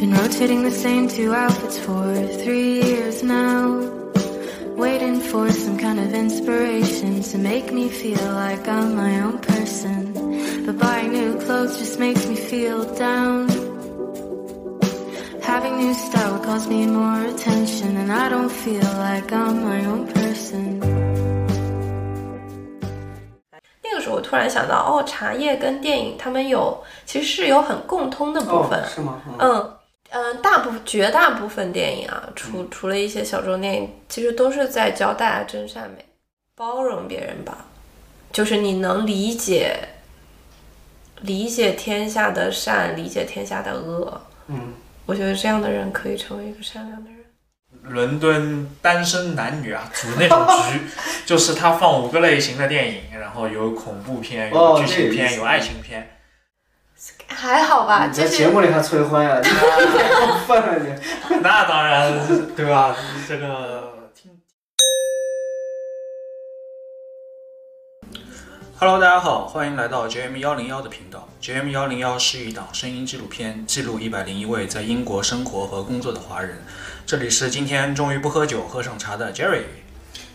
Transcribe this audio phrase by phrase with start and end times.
[0.00, 3.80] Been rotating the same two outfits for three years now.
[4.76, 10.12] Waiting for some kind of inspiration to make me feel like I'm my own person.
[10.66, 13.48] But buying new clothes just makes me feel down.
[15.42, 20.06] Having new style calls me more attention, and I don't feel like I'm my own
[20.12, 20.80] person.
[23.82, 26.76] 那个时候我突然想到，哦，茶叶跟电影他们有
[27.06, 29.22] 其实是有很共通的部分，哦、是吗？
[29.38, 29.70] 嗯嗯、
[30.11, 36.05] 呃大部绝大部分电影啊，除除了一些小众电影，其实都是在教大家真善美，
[36.55, 37.65] 包容别人吧，
[38.31, 39.77] 就是你能理解
[41.21, 44.21] 理解天下的善，理解天下的恶。
[44.47, 44.73] 嗯，
[45.05, 47.19] 我觉得这样的人可以成为一个善良的人。
[47.83, 50.81] 伦敦单身男女啊，组那种局，
[51.25, 56.10] 就是他放五个类型的电影，然后有恐怖片，哦有剧情片，有爱情片。
[57.35, 60.93] 还好吧，你就是在节目里还催婚呀、过分了你。
[61.41, 62.13] 那当然，
[62.55, 62.95] 对吧？
[63.27, 64.31] 这个听。
[68.77, 71.27] Hello，大家好，欢迎来到 JM 幺零幺的频道。
[71.41, 76.63] JM 幺零幺是一档声音纪录片，记录一百零一位在英国生活和工作的华人。
[77.05, 79.63] 这里是今天终于不喝酒喝上茶的 Jerry。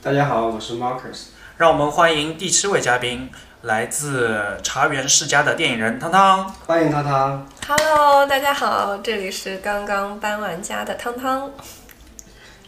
[0.02, 1.26] 大家好，我是 Marcus。
[1.56, 3.30] 让我们欢迎第七位嘉宾，
[3.66, 6.48] 来自茶园世家的电影人汤汤。
[6.66, 7.44] 欢迎汤汤。
[7.66, 11.50] Hello，大家好，这里是刚刚搬完家的汤汤。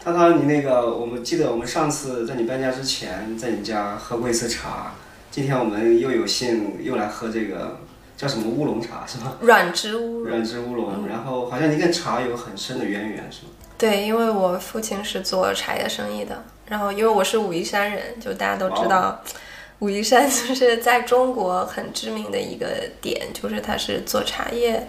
[0.03, 4.91] 汤汤，你那个，我们记得我们上次在你搬家之前，在你家喝过一次茶。
[5.31, 7.79] 今天我们又有幸又来喝这个
[8.17, 9.37] 叫什么乌龙茶是吧？
[9.39, 13.51] 软植物软质乌龙，然后好像你跟茶有很深的渊源是吗？
[13.77, 19.23] 对，因为我父亲是做茶叶生意的，然后因为我是武夷山人，就大家都知道，
[19.79, 24.87] 武夷山 就是在中国很知名的一个点，就是它是做茶叶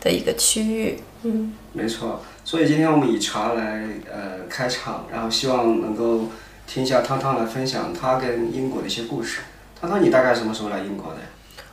[0.00, 0.98] 的一个区域。
[1.22, 6.28] 嗯，没错，所以今天我们以茶来呃开场，然后希望能够
[6.66, 9.40] 听一下汤汤来分享他跟英国的一些故事。
[9.80, 11.18] 汤汤，你大概什么时候来英国的？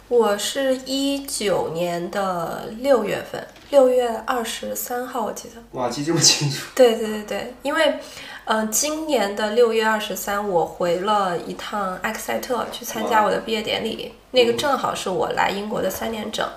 [0.10, 5.56] 我是一九年的六月份，六月二十三号，我记得。
[5.78, 6.68] 哇，记这么清楚。
[6.74, 8.00] 对对对对，因为，
[8.46, 16.48] 呃，今年的六月二十三，我回了一趟埃克塞特去参加我的毕业典礼，那个正好是我来英国的三年整，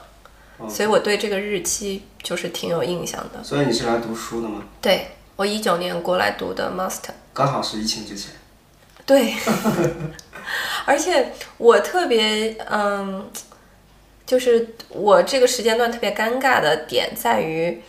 [0.68, 3.42] 所以我对这个日期就是挺有印象的。
[3.42, 4.62] 所以你是来读书的吗？
[4.80, 8.30] 对我一九年过来读的 master，刚好是疫情之前。
[9.04, 9.34] 对，
[10.84, 13.30] 而且我特别嗯，
[14.26, 17.82] 就是我这个时间段特别尴尬的点在于，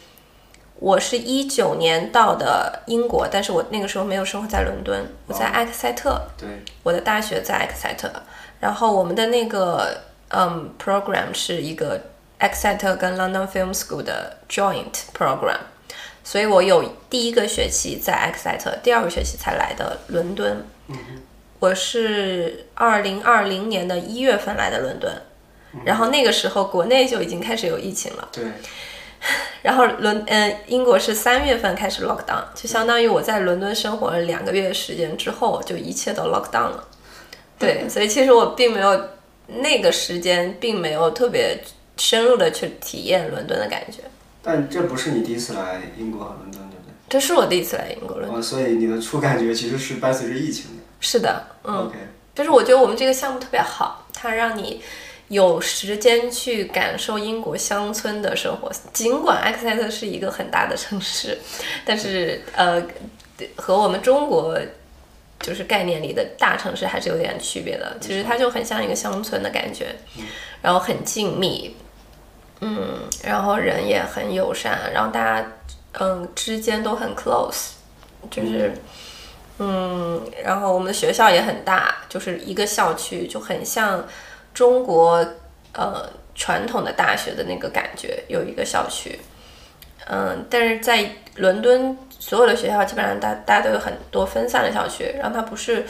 [0.76, 6.48] 我是一九年到的英国，但是我那个时候没有生活在伦敦，我在埃克塞特，对，
[6.84, 8.12] 我的大学在埃克塞特，
[8.60, 12.02] 然后我们的那个嗯 program 是一个
[12.40, 15.60] 埃克塞特跟 London Film School 的 joint program，
[16.24, 20.66] 所以我有第一个学期在埃克塞特，第二个学期才来的伦敦。
[21.62, 25.14] 我是二零二零年的一月份来的伦敦，
[25.86, 28.28] 然后那个时候国内就已经开始有疫情了。
[28.32, 28.46] 对，
[29.62, 36.88] 然后伦呃英国是三月份开始 lock down，就相当于我在伦敦生活了两个月的时间之后，就一切都 lock down 了。
[37.60, 39.10] 对，所以其实我并没有
[39.46, 41.64] 那个时间，并没有特别
[41.96, 44.00] 深入的去体验伦敦的感觉。
[44.42, 46.94] 但这不是你第一次来英国和伦敦，对不对？
[47.08, 48.40] 这是我第一次来英国伦敦。
[48.40, 50.81] 哦，所以你的初感觉其实是伴随着疫情的。
[51.02, 51.92] 是的，嗯。
[52.34, 54.82] 就是我觉得我们这个项目特别好，它让你
[55.28, 58.72] 有时间去感受英国乡村的生活。
[58.94, 61.38] 尽管埃克塞特是一个很大的城市，
[61.86, 62.82] 但是呃，
[63.58, 64.58] 和我们中国
[65.42, 67.98] 就是概念里的大城市还是有点区别的。
[68.00, 69.94] 其实它就很像一个乡村的感觉，
[70.62, 71.72] 然后很静谧，
[72.62, 75.52] 嗯，然后人也很友善，然后大家
[76.00, 77.72] 嗯之间都很 close，
[78.32, 78.70] 就是。
[78.74, 78.82] 嗯，
[80.44, 84.08] 然后我们的学校也很大，就是一个校区，就很像
[84.54, 85.26] 中国
[85.74, 89.20] 呃传统的大学的那个感觉，有一个校区。
[90.08, 95.86] 嗯，但是在伦敦，所有的学校基本上大大家都有很多分散的校区，然后它不是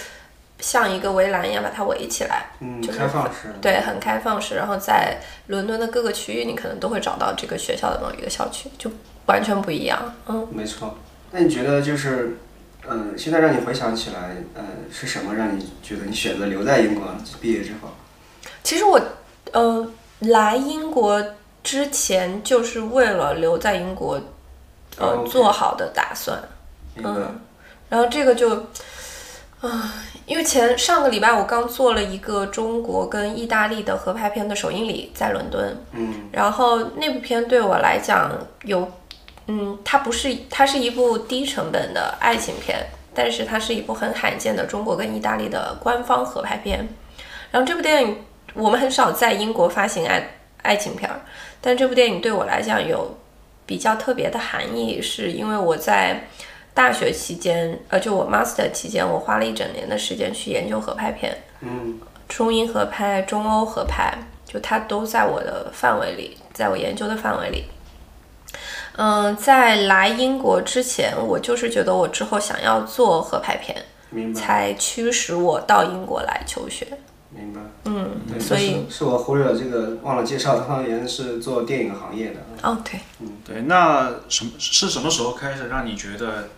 [0.59, 3.53] 像一个围栏一样把它围起来，嗯，就是开放式。
[3.61, 4.55] 对，很开放式。
[4.55, 5.17] 然后在
[5.47, 8.91] 伦敦的各个区域，你可能都会找到这个学校的某一个校区，就
[9.25, 10.13] 完全不一样。
[10.27, 10.47] 嗯。
[10.51, 10.97] 没错。
[11.31, 12.37] 那你觉得就是，
[12.89, 17.05] 嗯、现在让你回想起来，呃，是什么让你觉得你选择留在英国？
[17.39, 17.89] 毕业之后，
[18.63, 18.99] 其实我，
[19.53, 19.87] 呃，
[20.19, 21.23] 来英国
[21.63, 24.19] 之前就是为了留在英国，
[24.97, 26.41] 呃，做好的打算。
[26.97, 27.39] 嗯，
[27.87, 28.65] 然后这个就，
[29.61, 29.93] 啊、
[30.25, 35.77] 因为前上个礼拜我刚做了一个中国跟意大利的合拍片的首映礼，在伦敦。
[35.93, 38.31] 嗯，然后那部片对我来讲
[38.63, 38.91] 有
[39.47, 46.87] 嗯，它不是，它是一部低成本的爱情片，但是它是一部很罕见的中国跟意大利的官方合拍片。
[47.51, 48.17] 然后这部电影
[48.53, 51.21] 我们很少在英国发行爱爱情片儿，
[51.59, 53.17] 但这部电影对我来讲有
[53.65, 56.27] 比较特别的含义，是因为我在
[56.73, 61.99] 大学期间，呃，就我 master 期间，我花了一整年的时间去研究合拍片，嗯，
[62.29, 67.65] 中英合拍、中欧合拍，就它都在我的范围里，在我研究的范围里。
[69.03, 73.83] 嗯，在来英国之前，我就是觉得我之后想要做合拍片，
[74.35, 76.85] 才驱使我到英国来求学。
[77.31, 77.61] 明白。
[77.85, 82.41] 嗯，对，所以是是我忽略了这个，忘了介绍，他当年是做电影行业的。
[82.61, 86.49] 哦，对，嗯对，那什么是什么时候开始让你觉得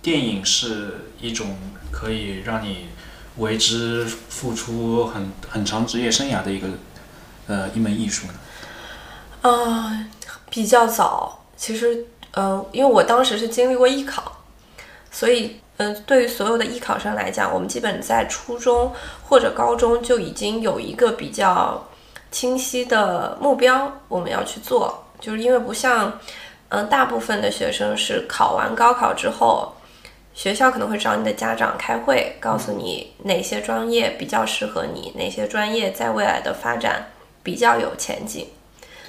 [0.00, 1.58] 电影是一种
[1.92, 2.88] 可以让你
[3.36, 6.68] 为之付出很很长职业生涯的一个
[7.48, 8.34] 呃一门艺术呢？
[9.42, 10.06] 啊、
[10.48, 14.44] 比较早，其实，呃，因为我当时是经历过艺考，
[15.10, 18.92] 所以，嗯、对于所有的艺考生来讲，我们基本在初中
[19.28, 21.88] 或者高中就已经有一个比较
[22.30, 26.20] 清晰的目标，我们要去做，就是因为不像，
[26.68, 29.72] 嗯、大部分的学生是考完高考之后。
[30.34, 37.10] 学校可能会找你的家长开会，告诉你哪些专业比较适合你，哪些专业在未来的发展
[37.42, 38.46] 比较有前景。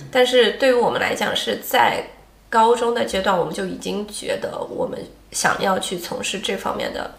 [0.09, 2.01] 但是对于我们来讲，是在
[2.49, 4.97] 高中的阶段，我们就已经觉得我们
[5.31, 7.11] 想要去从事这方面的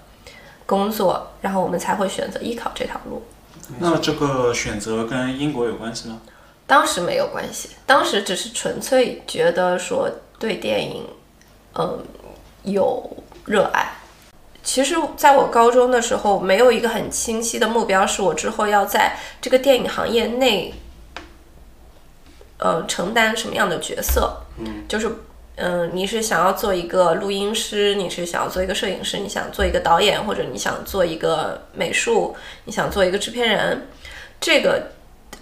[0.65, 3.23] 工作，然后我们才会选择艺考这条路。
[3.79, 6.21] 那这个选择跟英国有关系吗？
[6.67, 11.07] 当时没有关系，当时只是纯粹觉得说对电影，
[11.75, 12.05] 嗯，
[12.63, 13.93] 有热爱。
[14.63, 20.75] 其实，在我高中的时候，没有一个很清晰的目标，是我之后要在这个电影行业内，
[22.59, 24.43] 呃，承担什么样的角色。
[24.59, 25.11] 嗯，就是，
[25.57, 33.89] 嗯、你是想要做一个录音师，你是想要做一个摄影师，你想做一个导演，或者你想做一个美术，你想做一个制片人，
[34.41, 34.91] 这个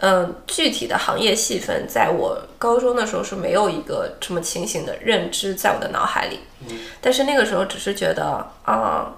[0.00, 6.40] 嗯，具体的行业细分，在我高中的时候是没有一个这么清醒的认知在我的脑海里。
[7.00, 9.14] 但是那个时候只是觉得啊、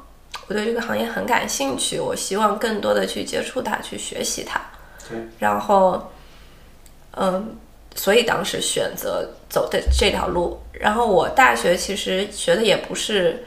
[0.47, 4.61] 我对这个行业很感兴趣，我希望更多的去接触它，去学习它。
[5.09, 5.19] 对。
[5.39, 6.13] 然后，
[7.17, 7.57] 嗯，
[7.99, 10.59] 所以当时选择走的这条路。
[10.73, 13.45] 然后我大学其实学的也不是，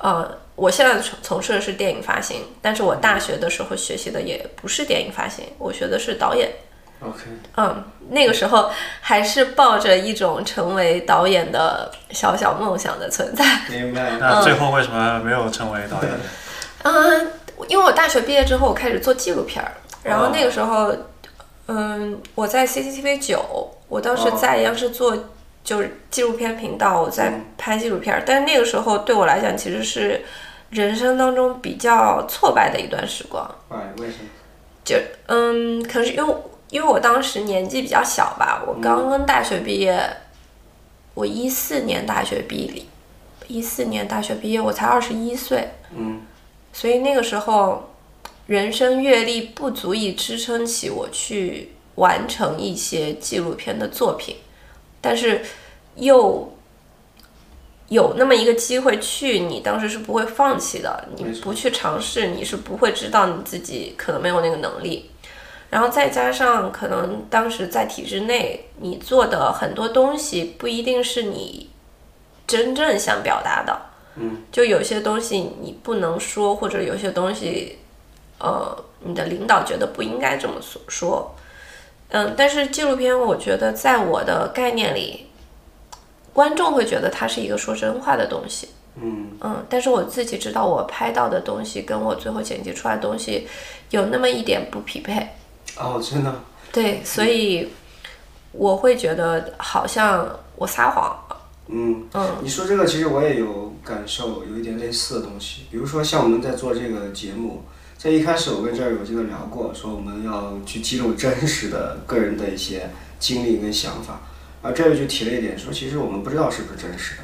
[0.00, 6.50] 呃，我现在从从事的是电影发行，但是我大学的时候学习的也不是电影发行，我学的是导演。
[7.04, 7.18] OK，
[7.56, 8.70] 嗯，那个时候
[9.00, 13.44] 还是抱着一种成为导演的小小梦想的存在。
[13.68, 14.12] 明白。
[14.20, 16.10] 那最后为什么没有成为导演？
[16.82, 17.32] 嗯，
[17.68, 19.72] 因为我大学毕业之后，我开始做纪录片儿，
[20.02, 20.92] 然后那个时候，
[21.74, 25.16] 嗯，我在 CCTV 九，我当时在央视做
[25.64, 30.22] 就是纪录片频道，我在拍纪录片儿，但是那个时候对我来讲，其实是
[30.70, 33.48] 人生当中比较挫败的一段时光。
[33.70, 34.28] 哎，为什么？
[34.84, 34.96] 就
[35.26, 36.34] 嗯，可能是因为
[36.70, 39.98] 因为我当时年纪比较小吧，我刚刚大学毕业，
[41.14, 42.82] 我一四年大学毕业，
[43.46, 46.22] 一四年大学毕业，我才二十一岁，嗯，
[46.72, 47.91] 所以那个时候
[48.46, 54.36] 人生阅历不足以支撑起我去完成一些纪录片的作品，
[55.00, 55.42] 但是
[55.96, 56.52] 又
[57.88, 61.08] 有那么一个机会去，你当时是不会放弃的。
[61.16, 65.10] 你不去尝试，你是不会知道你自己可能没有那个能力。
[65.68, 71.70] 然后再加上可能当时在体制内，你做的很多东西不一定是你
[72.46, 73.80] 真正想表达的。
[74.16, 77.78] 嗯，就有些东西你不能说，或者有些东西，
[78.42, 81.34] 呃，你的领导觉得不应该这么说说。
[82.08, 85.28] 嗯，但是纪录片，我觉得在我的概念里，
[86.34, 88.68] 观众会觉得它是一个说真话的东西。
[88.96, 93.48] 嗯，嗯，但是我自己知道，我拍到的东西跟我最后剪辑出来的东西
[93.90, 95.26] 有那么一点不匹配。
[95.78, 96.34] 哦，真的。
[96.70, 97.68] 对，所以
[98.52, 101.16] 我会觉得好像我撒谎。
[101.68, 105.62] 嗯，嗯你说这个其实我也有感受，有一点类似的东西。
[105.70, 107.64] 比如说像我们在做这个节目，
[108.02, 112.90] 在一开始我跟这儿有这个聊过，说我们要去记录真实的个人的一些
[113.20, 114.22] 经历跟想法，
[114.60, 117.22] 而这儿就提了一点，说其实我们不知道是不是真实的，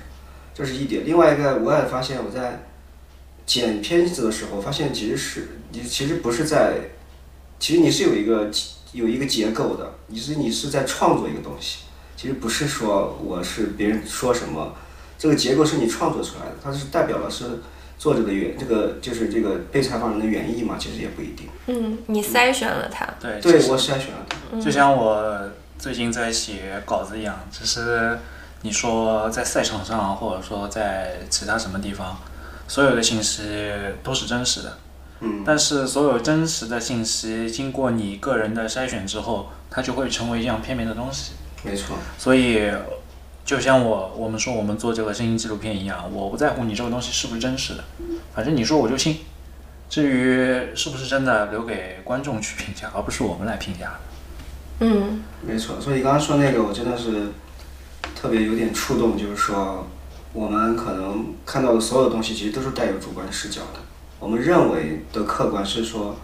[0.55, 1.05] 这是一点。
[1.05, 2.65] 另外一个，我也发现我在
[3.45, 6.75] 剪片子的时候，发现其实是你其实不是在，
[7.59, 8.49] 其实你是有一个
[8.93, 11.87] 有一个结构的，你是你是在创作一个东西。
[12.17, 14.77] 其实不是说我是别人说什么，
[15.19, 17.47] 这个结构是你创作出来的，它是代表了是
[17.99, 21.49] 作者的原这个就是这个被采访人的原意嘛，其实也不一定。
[21.67, 23.07] 嗯，你筛选了他。
[23.21, 24.61] 对，对我筛选了他。
[24.61, 28.19] 就像我最近在写稿子一样，只是
[28.63, 32.17] 你说在赛场上，或者说在其他什么地方，
[32.69, 33.43] 所有的信息
[34.03, 34.79] 都是真实的。
[35.21, 41.33] 嗯，但是所有真实的信息经过你个人的筛选之后，它就会成为一样片面的东西。
[41.65, 42.71] 没错，所以，
[43.49, 47.85] 就像我我们说我们做这个声音纪录片一样，我不在乎你这个东西是不是真实的，
[48.35, 49.21] 反正你说我就信。
[49.89, 53.95] 至于是不是真的，留给观众去评价，而不是我们来评价。
[54.81, 55.81] 嗯没错。
[55.81, 57.29] 所以刚刚说那个，我真的是
[58.15, 59.87] 特别有点触动，就是说
[60.35, 63.81] 我们可能看到的所有东西，其实都是带有主观视角的。
[64.21, 66.15] 我们认为的客观是说，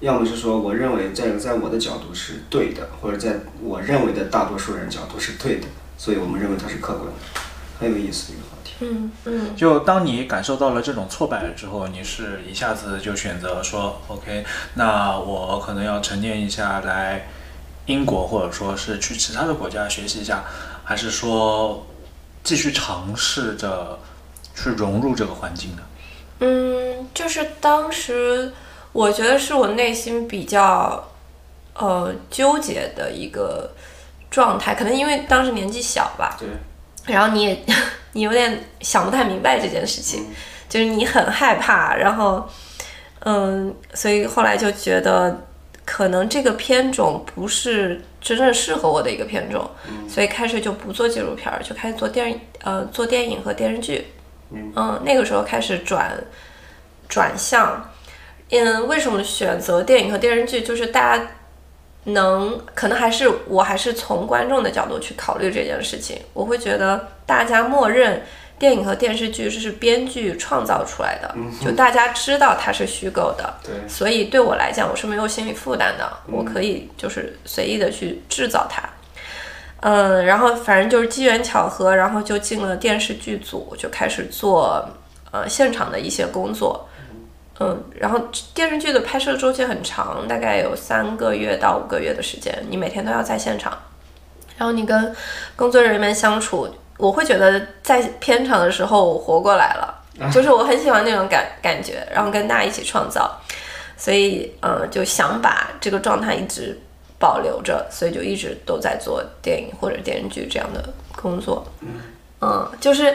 [0.00, 5.66] 要么是说我认为在在我的角度是对的，或者在我认为的大多数人角度是对的，
[6.00, 7.12] 所以我们认为它是客观的，
[7.78, 8.72] 很有意思的一个话题。
[8.80, 14.42] 嗯嗯就当你感受到了这种挫败了之后，你是一下子就选择说，OK，
[14.76, 17.28] 那我可能要沉淀一下来
[17.84, 20.42] 英国，或者说是去其他的国家学习一下，
[20.84, 21.86] 还是说
[22.42, 23.98] 继续尝试着
[24.54, 25.82] 去融入这个环境呢？
[26.38, 28.54] 嗯，就是当时
[28.92, 31.10] 我觉得是我内心比较
[31.74, 33.72] 呃纠结的一个
[34.30, 36.48] 状态，可能因为当时年纪小吧，对，
[37.12, 37.58] 然后你也
[38.12, 40.26] 你有点想不太明白这件事情，
[40.68, 42.48] 就是你很害怕，然后
[43.20, 45.46] 嗯，所以后来就觉得
[45.84, 49.68] 可能这个片种不是真正适合我的一个片种，
[50.08, 54.06] 所以开始就不做纪录片儿，就开始做电影呃做电影和电视剧，
[54.50, 56.12] 嗯，那个时候开始转
[57.08, 57.90] 转向，
[58.50, 60.62] 嗯，为什么选择电影和电视剧？
[60.62, 61.26] 就是大家
[62.04, 68.22] 能可能还是我还是从观众的角度去考虑这件事情，我会觉得大家默认
[68.58, 78.82] 电影和电视剧是编剧创造出来的，就大家知道它是虚构的， 对，所以对我来讲我是没有心理负担的，我可以就是随意的去制造它。
[79.82, 84.86] 嗯，然后反正就是机缘巧合，然后就进了电视剧组，就开始做
[85.30, 86.86] 呃现场的一些工作。
[87.62, 88.18] 嗯，然后
[88.54, 93.70] 电视剧的拍摄周期很长，大概有三个月到五个月的时间，你每天都要在现场，
[94.56, 95.14] 然后你跟
[95.56, 99.94] 工作人员们相处，我会觉得在片场的时候我活过来了，
[100.32, 103.38] 就是我很喜欢那种感感觉，然后跟大家一起创造，
[103.94, 106.74] 所以嗯就想把这个状态一直
[107.18, 110.82] 保留着，所以就一直都在做电影或者电视剧这样的
[111.14, 111.62] 工作，
[112.40, 113.14] 嗯，就是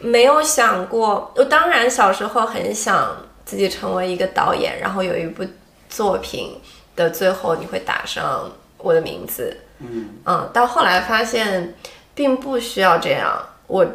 [0.00, 5.44] 没有想过，我当然小时候很想自己成为一个导演，然后有一部
[5.88, 6.60] 作品
[6.96, 11.74] 的最后你会打上我的名字，嗯，嗯，到后来发现
[12.14, 13.36] 并不需要这样，
[13.66, 13.86] 我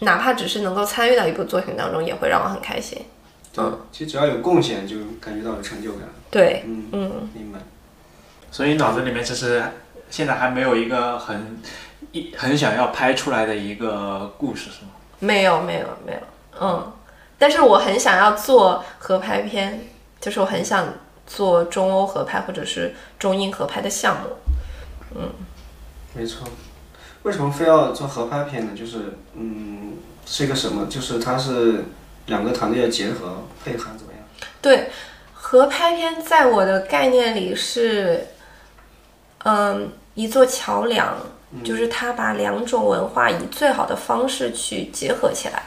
[0.00, 3.04] 哪怕只是能够参与到一部作品当中，也会让我很开心。
[3.52, 6.02] 对，其实只要有贡献，就感觉到有成就感。
[6.30, 7.60] 对，嗯，嗯，明白。
[8.50, 9.62] 所以脑子里面其实
[10.10, 11.60] 现在还没有一个很
[12.12, 14.90] 一很想要拍出来的一个故事，是吗？
[15.20, 16.18] 没有，没有，没有，
[16.60, 16.92] 嗯，
[17.38, 19.88] 但是我很想要做合拍片，
[20.20, 20.94] 就是我很想
[21.26, 24.28] 做中欧合拍或者是中英合拍的项目。
[25.16, 25.30] 嗯
[26.14, 26.46] 没错，
[27.24, 28.72] 为什么非要做合拍片呢？
[28.76, 30.86] 就是，嗯，是一个什么？
[30.86, 31.84] 就是它是
[32.26, 34.22] 两个团队的结合配合怎么样？
[34.62, 34.90] 对，
[35.32, 38.28] 合拍片在我的概念里是，
[39.44, 41.16] 嗯，一座桥梁，
[41.64, 45.64] 就是它把两种文化以最好的方式去结合起来。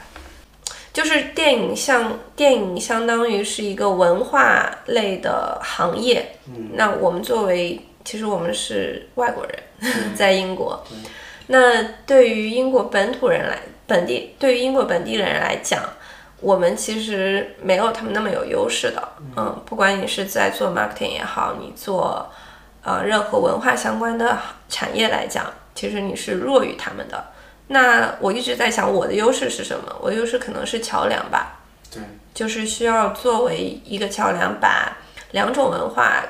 [0.98, 6.34] 就是电影像电影相当于是一个文化类的行业，
[6.74, 9.56] 那我们作为其实我们是外国人，
[10.16, 10.84] 在英国，
[11.46, 15.80] 那对于英国本土人来本地对于英国本地人来讲，
[16.40, 22.28] 我们其实没有他们那么有优势的，嗯，不管你是在做 marketing 也好，你做
[22.82, 24.36] 呃任何文化相关的
[24.68, 27.24] 产业来讲，其实你是弱于他们的。
[27.68, 29.94] 那我一直在想我的优势是什么？
[30.00, 31.60] 我的优势可能是桥梁吧，
[31.90, 32.02] 对，
[32.34, 34.96] 就是需要作为一个桥梁，把
[35.32, 36.24] 两种文化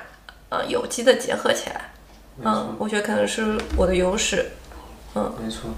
[0.48, 1.92] 呃有机的结合起来。
[2.44, 4.46] 嗯，我觉得可能是我的优势。
[5.14, 5.70] 嗯没错，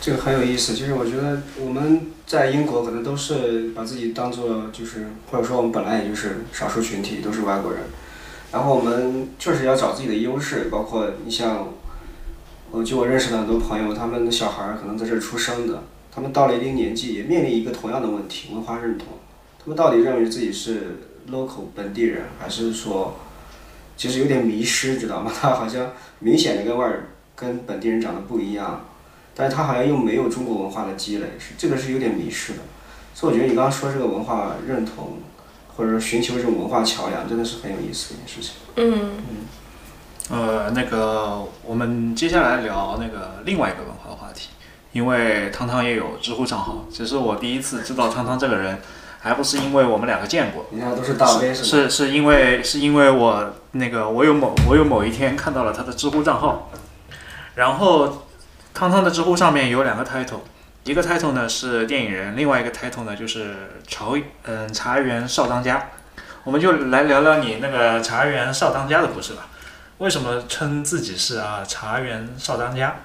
[0.00, 0.74] 这个很有意思。
[0.74, 7.82] 就是我觉得我们在英国可能都是把自己当做就是，或者说我们本来也就是少数群体，都是外国人。
[8.50, 11.74] 然后我们确实要找自己的优势，包括你像，
[12.70, 15.82] 我就我认识的很多朋友，他们的小孩儿可能在这儿出生的，
[16.12, 19.06] 他们到了一定年纪也面临一个同样的问题，文化认同。
[19.58, 20.98] 他们到底认为自己是
[21.30, 23.18] local 本地人，还是说，
[23.96, 25.32] 其实有点迷失，知道吗？
[25.40, 28.84] 他好像明显的跟外儿跟本地人长得不一样，
[29.34, 32.58] 但是他好像又没有中国文化的积累，是这个是有点迷失的。
[33.14, 35.18] 所以我觉得你刚刚说这个文化认同，
[35.76, 38.52] 或者说寻求这种文化桥梁，真的是很有意思的一件事情。
[38.76, 39.36] 嗯嗯
[40.30, 44.50] 呃，那个我们接下来聊那个另外一个文化话题，
[44.92, 46.84] 因为汤汤也有知乎账号。
[46.92, 48.78] 其实我第一次知道汤汤这个人，
[49.20, 51.68] 还不是因为我们两个见过，人家都是大 V 是吧？
[51.68, 56.70] 是是因为是因为我那个我有某我有某一天看到了他的知乎账号，
[57.54, 58.26] 然后
[58.74, 60.40] 汤汤的知乎上面有两个 title，
[60.84, 63.54] 一个 title 呢是电影人，另外一个 title 呢就是
[63.86, 65.88] 朝嗯茶园少当家。
[66.44, 69.46] 我们就来聊聊你那个茶园少当家的故事吧。
[69.98, 72.96] 为什么称自己是啊茶园少当家？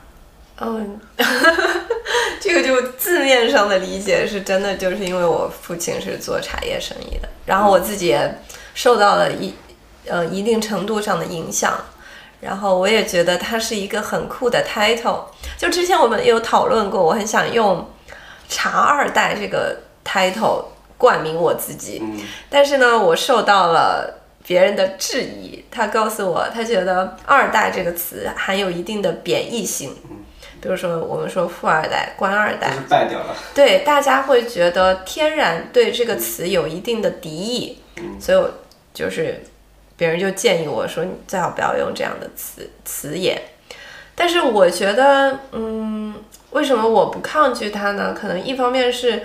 [0.57, 1.00] 嗯，
[2.39, 8.39] 这个就字面上的理解是真的，就是因为我父亲是做茶叶生意的，然后我自己也
[8.75, 9.55] 受到了一
[10.07, 11.73] 呃一定程度上的影响，
[12.39, 15.25] 然后我也觉得它是一个很酷的 title。
[15.57, 17.89] 就之前我们有讨论过，我很想用
[18.47, 20.65] “茶二代”这个 title
[21.00, 25.63] 冠名我自己，嗯，但是呢，我受到了别人的质疑。
[25.71, 29.95] 他告诉我，他觉得“二代”这个词含有一定的贬义性。
[30.62, 33.35] 比如说，我们说富二代、官二代败掉了。
[33.53, 37.79] 对大家会觉得天然对这个词有一定的敌意，
[38.17, 38.50] 所以我
[38.93, 39.43] 就是
[39.97, 43.41] 别人就建议我说，你最好不要用这样的词词眼。
[44.15, 46.13] 但是我觉得，嗯，
[46.51, 48.15] 为什么我不抗拒它呢？
[48.17, 49.23] 可能一方面是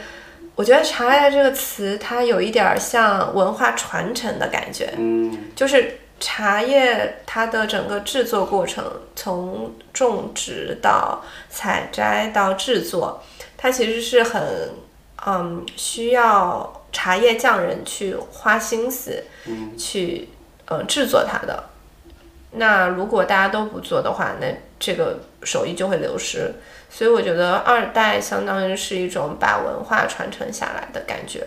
[0.59, 8.85] 我觉得“茶叶”这个词它有一点儿像文化传承的感觉，嗯就是茶叶它的整个制作过程，
[9.15, 13.23] 从种植到采摘到制作，
[13.57, 14.43] 它其实是很
[15.25, 20.29] 嗯需要茶叶匠人去花心思嗯去
[20.67, 21.67] 呃制作它的。
[22.52, 24.47] 那如果大家都不做的话，那
[24.78, 26.52] 这个手艺就会流失。
[26.90, 31.47] 所以我觉得二代相当于是一种把文化传承下来的感觉。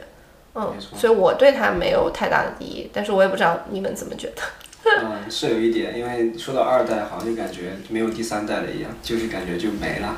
[0.53, 4.43] 嗯没，错所以我对它没有太大的敌意，但是我也不知道你们怎么觉得。
[4.83, 10.15] 嗯， 是有一点，因为说到二代，好像就感觉没有第三代了一样，就是感觉就没了，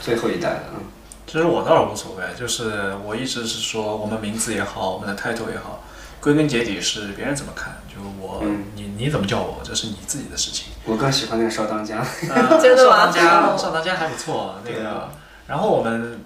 [0.00, 0.62] 最后一代了。
[0.74, 0.80] 嗯，
[1.26, 5.84] 其实我倒是无所谓，就是我一直是说，我们名字也好，我们的 title 也好，
[6.26, 10.72] 归根结底是别人怎么看，就我、嗯你你怎么叫我，这是你自己的事情。
[10.84, 11.98] 我更喜欢那个少当家。
[12.34, 14.56] 呃真的吗少当家， 哦少当家还不错。
[14.64, 15.08] 那个
[15.46, 16.20] 然后我们，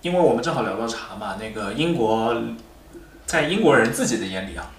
[0.00, 2.34] 因为我们正好聊到茶嘛，那个英国，
[3.26, 4.70] 在英国人自己的眼里啊，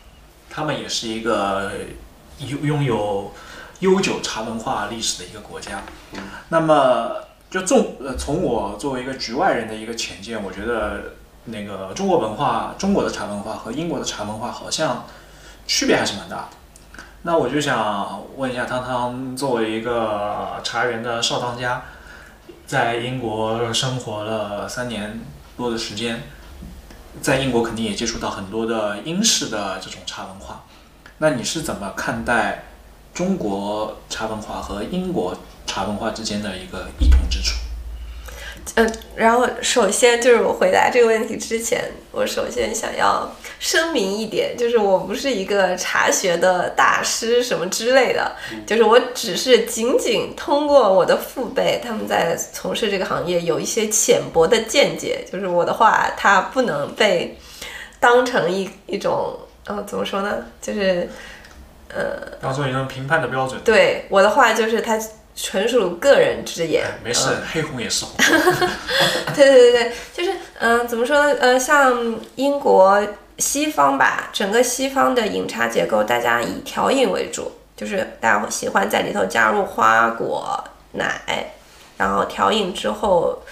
[0.50, 1.72] 他们也是一个
[2.40, 3.32] 拥拥有
[3.82, 5.84] 悠久茶文化历史的一个国家。
[6.14, 7.12] 嗯那么，
[7.52, 11.14] 就纵呃，从我作为一个局外人的一个浅见，我觉得
[11.46, 15.06] 那个中国文化，中国的茶文化和英国的茶文化好像
[15.68, 16.48] 区别还是蛮大的。
[17.24, 21.84] 那我就想问一下汤汤，作为一个茶园的少当家，
[22.68, 25.22] 在英国生活了三年
[25.58, 26.22] 多的时间，
[27.22, 30.64] 在英国肯定也接触到很多的英式的这种茶文化。
[31.18, 32.66] 那你是怎么看待
[33.14, 37.65] 中国茶文化和英国茶文化之间的一个异同之处？
[38.74, 57.38] 嗯，然后首先就是我回答这个问题之前，我首先想要声明一点，就是我不是一个茶学的大师什么之类的，就是我只是仅仅通过我的父辈他们在从事这个行业有一些浅薄的见解，就是我的话它不能被
[58.00, 61.08] 当成一一种呃怎么说呢，就是
[61.94, 63.62] 呃当做一种评判的标准。
[63.64, 65.00] 对我的话就是它
[65.36, 68.16] 纯属个人之言，哎没事，黑红也是红。
[69.36, 71.38] 对对对对，就是嗯、呃怎么说呢？
[71.42, 73.06] 呃，像英国
[73.38, 81.54] 西方吧，整个西方的饮茶结构，大家以调饮为主，就是大家会喜欢在里头加入花果、奶，
[81.98, 83.44] 然后调饮之后，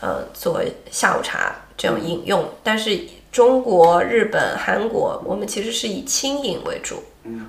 [0.00, 2.48] 呃，做下午茶这种饮用。
[2.62, 3.00] 但是
[3.32, 7.02] 中国、日本、韩国，我们其实是以清饮为主，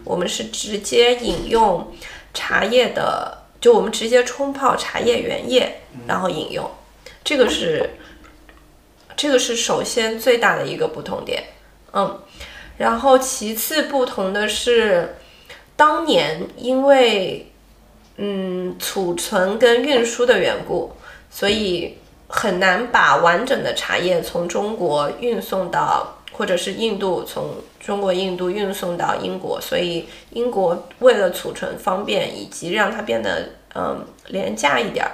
[0.04, 1.94] 我们是直接饮用
[2.34, 3.43] 茶叶的。
[3.64, 6.70] 就我们直接冲泡茶叶原液，然后饮用，
[7.24, 7.92] 这个是
[9.16, 11.42] 这个是首先最大的一个不同点，
[11.94, 12.20] 嗯，
[12.78, 15.16] 然后其次不同的是，
[15.78, 17.54] 当年因为
[18.18, 20.92] 嗯储存跟运输的缘故，
[21.32, 21.98] 所以
[22.28, 35.12] 很难把完整的茶叶从中国运送到，或者是印度从中国印度运送到英国，所以英国为了储存方便以及让它变得嗯廉价一点儿，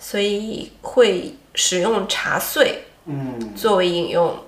[0.00, 4.38] 所以会使用茶碎嗯，作为饮用，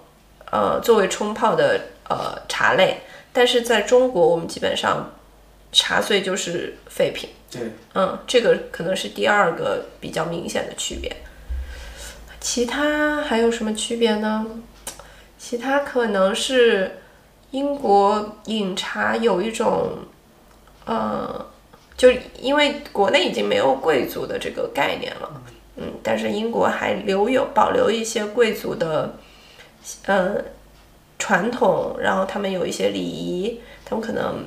[0.51, 3.03] 呃，作为冲泡的呃茶类。
[3.33, 5.13] 但是在中国，我们基本上
[5.71, 7.29] 茶碎就是废品。
[7.51, 11.15] 对，嗯，这个可能是第二个比较明显的区别。
[12.41, 14.47] 其他还有什么区别呢？
[15.39, 17.00] 其他可能是
[17.51, 19.91] 英国饮茶有一种，
[20.85, 21.47] 呃，
[21.97, 25.43] 就因为国内已经没有贵族的这个概念了，
[25.77, 29.17] 嗯，但是英国还留有保留一些贵族的，
[30.07, 30.37] 呃，
[31.19, 34.45] 传统，然后他们有一些礼仪，他们可能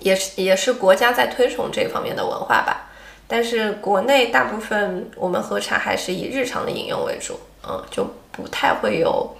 [0.00, 2.90] 也是也是国家在推崇这方面的文化吧。
[3.26, 9.34] 但是国内大部分我们喝茶还是以日常的饮用为主，嗯，就不太会有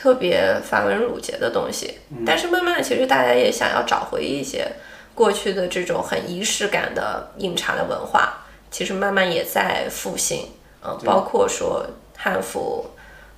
[0.00, 1.98] 特别繁文缛节的东西。
[2.24, 4.66] 但是慢慢的，其实大家也想要找回一些
[5.14, 10.46] 过去的这种很仪式感的饮茶的文化，其实慢慢也在复兴，
[10.82, 11.84] 嗯，包括说
[12.16, 12.86] 汉服，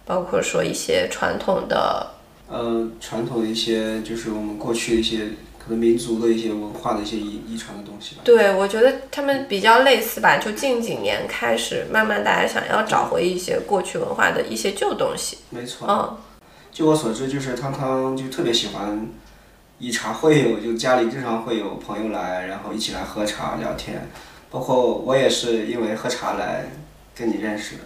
[0.04, 2.06] 包括说一些传统的，
[2.48, 8.20] 呃，传统的一些就是我们过去的一些可能民族的一些文化的一些遗遗传的东西吧。
[8.22, 15.88] 对我觉得他们比较类似吧，就近几年开始，慢慢大家想要找回一些过去文化的一些旧东西，没错。
[15.90, 16.16] 嗯。
[16.72, 19.06] 据我所知，就是汤汤就特别喜欢
[19.78, 24.08] 以茶会友，就家里经常会有朋友来，然后一起来喝茶聊天。
[24.50, 26.70] 包括我也是因为喝茶来
[27.14, 27.82] 跟你认识的，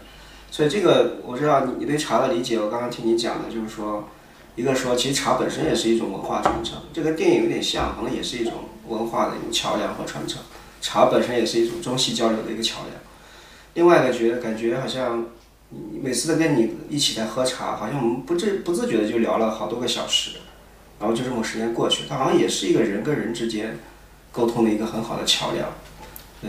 [0.53, 4.09] 所以这个我知道你你对茶的理解，我刚刚听你讲的，就是说，
[4.55, 8.53] 一个说其实茶本身也是一种文化传承，这跟电影有点像，可能也是一种
[8.87, 10.40] 文化的一种桥梁和传承。
[10.81, 13.03] 茶本身也是一种中西交流的一个桥梁。
[13.75, 15.27] 另外一个觉得感觉好像。
[15.71, 20.39] 你每次都跟你一起在喝茶，好像我们不自不自觉的就聊了好多个小时，
[21.01, 23.79] 然后就这么时间过去，它好像也是一个人跟人之间
[24.31, 25.69] 沟通的一个很好的桥梁。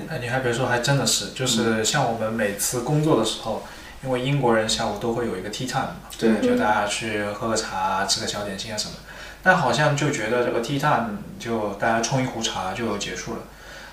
[0.08, 3.64] 哎，你还别说，还真的是，就是像我们每次工作的时候，
[4.04, 8.96] 因为英国人下午都会有一个 tea time 嘛，对，就大家去喝个茶，吃个小点心啊什么，
[9.42, 13.40] 但好像就觉得这个 tea time 就大家冲一壶茶就结束了。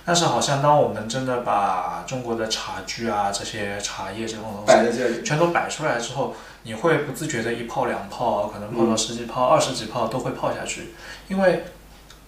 [0.06, 10.94] 但是好像当我们真的把中国的茶具啊这些茶叶这种东西全都摆出来之后，你会不自觉的一泡两泡，可能泡到十几泡、二十几泡都会泡下去。
[11.28, 11.64] 因为，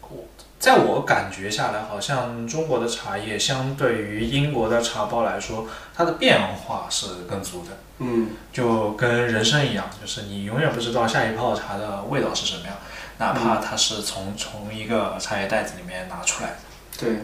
[0.03, 0.25] 我
[0.59, 7.73] 在我感觉下来，好像中国的茶叶相对于英国的茶包来说，它的变化是更足的。
[7.99, 12.75] 嗯，就跟人生一样，就是你永远不知道下一泡茶的味道是什么样，
[13.19, 16.57] 哪怕它是从从一个茶叶袋子里面拿出来的。
[16.99, 17.17] 对。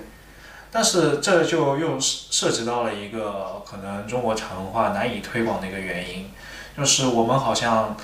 [0.75, 6.31] 但是这就又涉及到了一个可能中国茶文化难以推广的一个原因，
[6.75, 7.95] 就是我们好像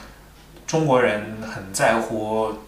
[0.67, 2.59] 中国人很在乎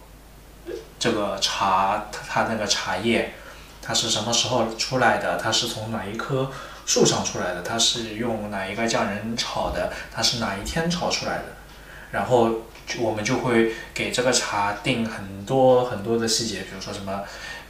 [0.97, 3.35] 这个茶，它那个茶叶，
[3.79, 5.37] 它是什么时候出来的？
[5.37, 6.49] 它是从哪一棵
[6.87, 7.61] 树上出来的？
[7.61, 9.93] 它是用哪一个匠人炒的？
[10.11, 11.43] 它是哪一天炒出来的？
[12.09, 12.49] 然后
[12.97, 17.21] 我们就会给这个茶定很多很多的细节，比如说什么。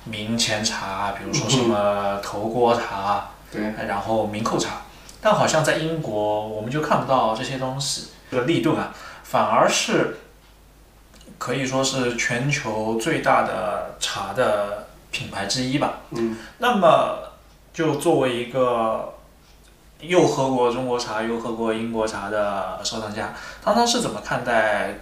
[0.05, 4.81] 明前茶，比如说什么头锅茶，对，然后明扣茶，
[5.21, 8.07] 但好像在英国我们就看不到这些东西。
[8.31, 10.19] 这个立顿啊，反而是
[11.37, 15.95] 可以说是全球最大的茶的品牌之一吧。
[16.11, 16.37] 嗯。
[16.59, 17.33] 那么，
[17.73, 19.15] 就作为一个
[19.99, 24.95] 又喝过中国茶又喝过英国茶的收藏家，汤汤是怎么看待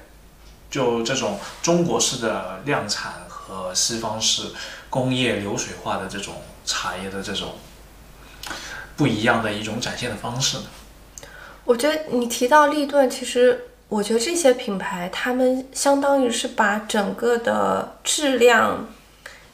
[0.71, 4.51] 就这种中国式的量产和西方式？
[4.89, 7.55] 工业流水化的这种茶叶的这种
[8.97, 10.63] 不一样的一种展现的方式呢？
[11.65, 18.89] 我觉得你提到立顿，其实我觉得这些品牌，他们相当于是把整个的质量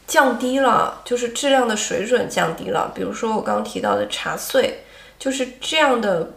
[0.07, 2.91] 降低了，就是质量的水准降低了。
[2.95, 4.85] 比如说我刚刚提到的茶穗，
[5.19, 6.31] 就是这样的，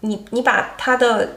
[0.00, 1.36] 你你把它的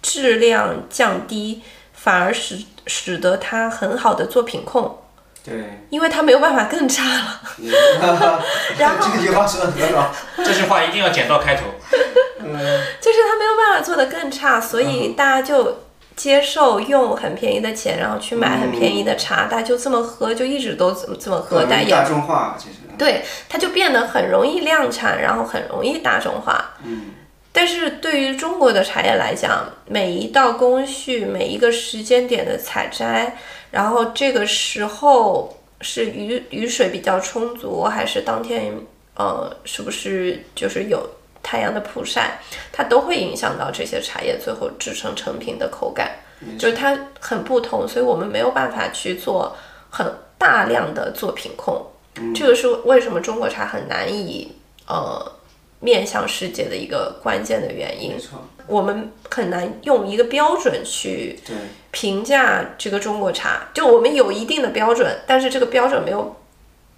[0.00, 5.01] 质量降低，反而使使得它很好的做品控。
[5.44, 5.54] 对，
[5.90, 7.40] 因为他没有办法更差了。
[8.78, 11.62] 然后这句话说的很好，这句话一定要剪到开头。
[12.38, 12.48] 嗯，
[13.00, 15.82] 就是他没有办法做的更差，所以大家就
[16.14, 21.66] 接受用很便宜的钱，然后去买很便宜的茶，大家就这么喝，就一直都这么这么喝。
[21.68, 22.76] 但大众化其实。
[22.96, 26.74] 对，它就变得很容易量产，然后很容易大众化。
[26.84, 27.14] 嗯。
[27.52, 33.36] 但是对于中国的茶叶来讲，每一道工序，每一个时间点的采摘。
[33.72, 38.72] 然后这个时候是雨雨水比较充足，还是当天
[39.16, 41.04] 呃是不是就是有
[41.42, 42.38] 太阳的曝晒，
[42.70, 46.12] 它都会影响到这些茶叶最后制成成品的口感，
[46.56, 49.56] 就是它很不同，所以我们没有办法去做
[49.90, 50.06] 很
[50.38, 51.84] 大量的做品控，
[52.34, 54.54] 这个是为什么中国茶很难以
[54.86, 55.32] 呃。
[55.82, 58.14] 面向世界的一个关键的原因，
[58.68, 61.36] 我们很难用一个标准去
[61.90, 63.68] 评价这个中国茶。
[63.74, 66.36] 就我们有一定的标准，但是这个标准没有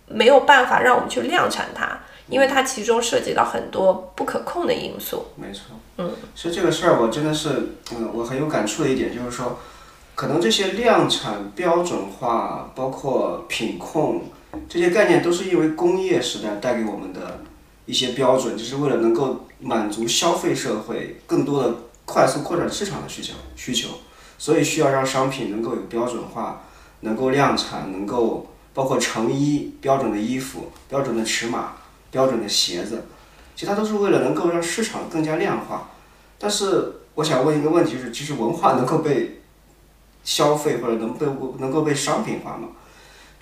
[0.06, 5.28] 没有办法让我们去量产它，因为它其中涉及到很多不可控的因素。
[5.36, 5.62] 没错，
[5.96, 7.48] 嗯，其实这个事儿我真的是，
[7.92, 9.58] 嗯，我很有感触的一点就是说，
[10.14, 14.24] 可能这些量产标准化，包括品控
[14.68, 17.40] 这些概念，都是因为工业时代带给我们的。
[17.86, 23.88] 一些标准，就是为了能够满足消费社会更多的快速扩展市场的需求需求，
[24.38, 26.64] 所以需要让商品能够有标准化，
[27.00, 31.72] 能够量产，能够包括成衣标准的衣服、标准的尺码、
[32.10, 33.04] 标准的鞋子，
[33.54, 35.90] 其实它都是为了能够让市场更加量化。
[36.38, 39.40] 但是我想问一个问题，就是其实文化能够被
[40.24, 41.26] 消费或者能被
[41.58, 42.68] 能够被商品化吗？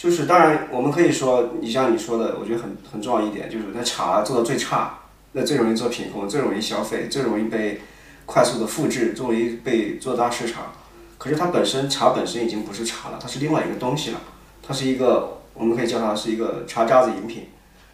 [0.03, 4.99] 就是当然，我们可以说，你像你说的，我觉得很很重要一点，就是那茶做的最差，
[5.31, 7.81] 那最容易做品控，最容易消费，最容易被
[8.27, 10.73] 快速的复制，最容易被做大市场。
[11.19, 14.21] 可是它本身茶本身已经不是茶了，它是另外一个东西了，
[14.61, 17.47] 它是一个我们可以叫它是一个茶渣子饮品，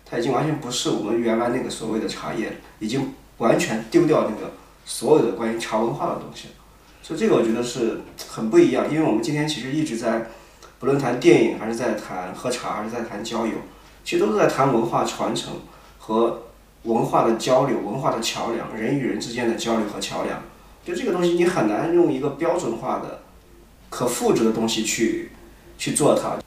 [0.07, 4.53] 它已经完全不是我们原来那个所谓的茶叶，已经完全丢掉那个
[4.87, 6.49] 所有的关于茶文化的东西。
[7.03, 10.27] 所以这个我觉得是很不一样，因为我们今天其实一直在。
[10.79, 13.55] 不论谈电影，还是在谈喝茶，还是在谈交友，
[14.05, 15.55] 其实都是在谈文化传承
[15.99, 16.43] 和
[16.85, 20.41] 文化的交流、文化的桥梁，人与人之间的交流和桥梁。
[20.85, 23.23] 就这个东西，你很难用一个标准化的、
[23.91, 25.33] 可复制的东西去
[25.77, 26.39] 去做它。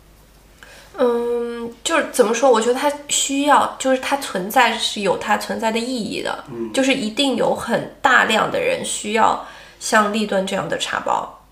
[0.98, 2.50] 嗯，就是怎么说？
[2.50, 6.46] 我觉得它需要，就是它存在是有它存在的意义的。
[6.52, 9.46] 嗯，就是一定有很大量的人需要
[9.80, 11.44] 像立顿这样的茶包，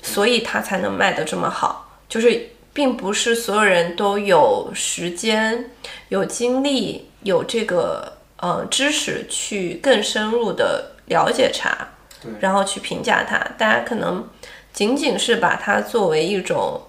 [0.00, 1.89] 所以它才能卖得这么好。
[2.10, 5.70] 就是并不是所有人都有时间、
[6.10, 11.88] 有精力、有这个呃知识去更深入的了解茶，
[12.40, 13.38] 然后去评价它。
[13.56, 14.28] 大家可能
[14.72, 16.82] 仅仅是把它作为一种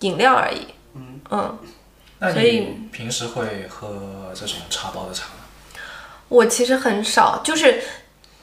[0.00, 0.66] 饮料而已。
[0.94, 1.58] 嗯嗯。
[2.18, 5.80] 那你平时会喝这种茶包的茶吗？
[6.28, 7.82] 我其实很少，就是。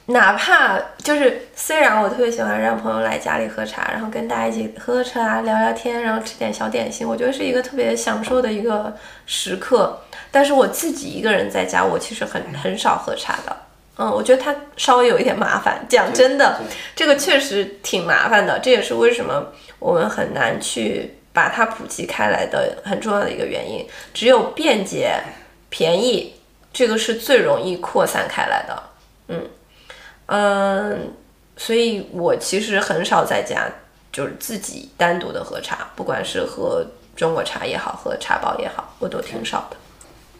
[0.06, 9.98] 哪怕就是，虽然我特别喜欢让朋友来家里喝茶，然后跟大家一起喝喝茶、聊聊天，然后吃点小点心，我觉得是一个特别享受的一个时刻。
[10.30, 13.56] 但是我自己一个人在家，我其实很很少喝茶的。
[13.96, 15.86] 嗯，我觉得它稍微有一点麻烦。
[15.88, 16.60] 讲真的，
[16.94, 18.58] 这个确实挺麻烦的。
[18.58, 23.86] 这也是为什么我们很难去把它普及开来的很重要的一个原因。
[24.12, 25.18] 只有便捷、
[25.70, 26.34] 便宜，
[26.74, 28.82] 这个是最容易扩散开来的。
[29.28, 29.48] 嗯。
[30.26, 31.12] 嗯，
[31.56, 33.70] 所以我其实很少在家
[34.10, 39.76] 就是自己单独的喝茶，不管是喝中国茶也好，喝茶包也好，我都挺少的。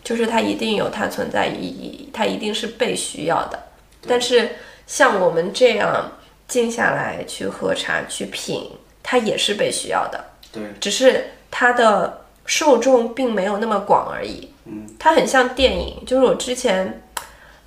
[0.03, 3.59] 就是它一定有它存在意义，它一定是被需要的。
[4.07, 6.13] 但是像我们这样
[6.49, 8.71] 静下来去喝茶去品，
[9.03, 10.25] 它也是被需要的。
[10.51, 14.51] 对，只是它的受众并没有那么广而已。
[14.65, 17.03] 嗯，它很像电影，就是我之前，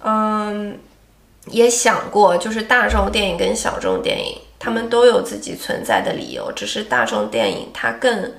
[0.04, 0.80] 嗯。
[1.50, 6.52] 也想过，就是大众电影跟小众电影，他们都有自己存在的理由。
[6.52, 8.34] 只是大众电影它更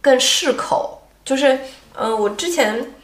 [0.00, 1.02] 更适口。
[1.24, 1.58] 就是，
[1.94, 2.94] 嗯，我之前，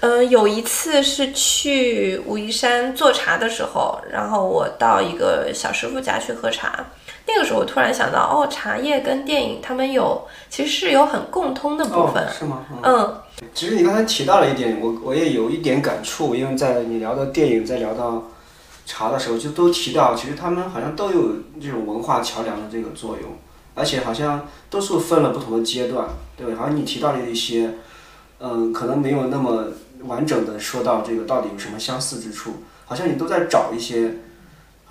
[0.00, 6.84] 嗯，有一次是去武夷山做茶的时候，然后我到一个小师傅家去喝茶。
[7.26, 12.64] 那个时候我突然想到，哦，茶叶跟电影他们有其实是有很共通的部分，是吗？
[12.82, 13.16] 嗯。
[13.54, 18.24] 其实你刚才提到了一点，我我也有一点感触，因为在你聊到电影，在聊到
[18.86, 23.30] 茶的时候，就都提到，其实他们好像都有这种文化桥梁的这个作用，
[23.74, 26.06] 而且好像都是分了不同的阶段，
[26.36, 26.56] 对吧？
[26.56, 27.70] 好像你提到了一些，
[28.38, 29.64] 嗯，可能没有那么
[30.04, 34.18] 完整的说到这个到底有什么相似之处，好像你都在找一些，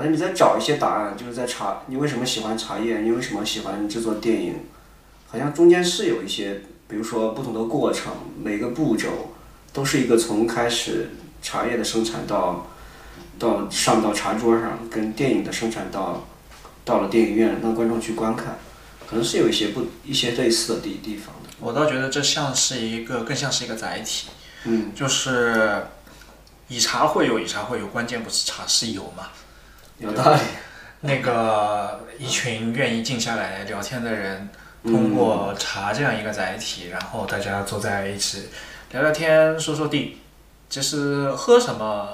[0.01, 3.01] 好像你在找一些答案，就是在茶，你为什么喜欢茶叶？
[3.01, 4.55] 你为什么喜欢制作电影？
[5.27, 6.61] 好像中间是有一些。
[6.87, 8.11] 比如说不同的过程，
[8.43, 9.33] 每个步骤
[9.71, 11.11] 都是一个从开始
[11.41, 12.67] 茶叶的生产到
[13.39, 16.27] 到上到茶桌上，跟电影的生产到
[16.83, 18.57] 到了电影院让观众去观看，
[19.09, 21.49] 可能是有一些不一些类似的地地方的。
[21.61, 24.27] 我倒觉得这像是一个更像是一个载体，
[24.65, 25.85] 嗯，就是
[26.67, 29.29] 以茶会友，以茶会友，关键不是茶是友嘛？
[30.01, 30.39] 有道理。
[31.01, 34.49] 那个一群愿意静下来聊天的人。
[34.83, 38.49] 通过茶这样一个载体，然后大家坐在一起
[38.91, 40.17] 聊聊天、说说地，
[40.71, 42.09] 其实喝什么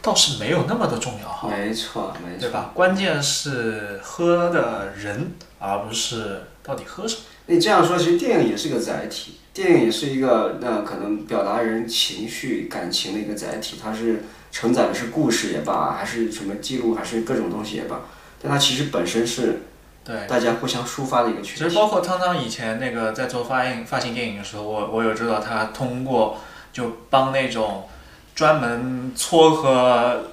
[0.00, 1.48] 倒是没有那么的重要哈。
[1.48, 2.72] 没错，没错，对吧？
[2.74, 7.22] 关键是喝的人，而不是到底喝什么。
[7.46, 13.78] 你这样说，其实电影也是个载体，电影也是一个那可能表达人情绪、感情的一个载体。
[13.82, 18.00] 它是承载的是故事也罢，还是什么记录，还是各种东西也罢，
[18.42, 19.62] 但它其实本身是。
[20.04, 21.62] 对，大家互相抒发的一个群体。
[21.62, 26.40] 其实包括汤汤以前那个在做发行发行电影的时候，我我有知道他通过
[26.72, 27.88] 就帮那种
[28.34, 30.32] 专门撮合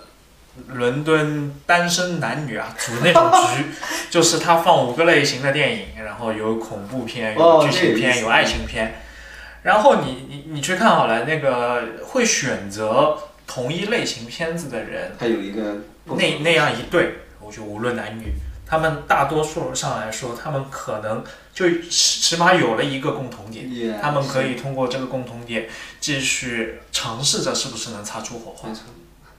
[0.70, 3.66] 伦敦单身男女啊组那种局，
[4.10, 8.96] 就是他放五个类型的电影，然后有恐怖片、有剧情片、有爱情片，
[9.63, 18.34] 然后你你你去看好了，那个会选择同一类型片子的人，他有一个那那样一对，我觉得无论男女，
[18.65, 25.67] 他们大多数上来说，他们可能就起起码有了一个共同点，Yeah，他们可以通过这个共同点
[26.00, 28.76] 继续尝试着是不是能擦出火花没。
[28.76, 28.84] 错。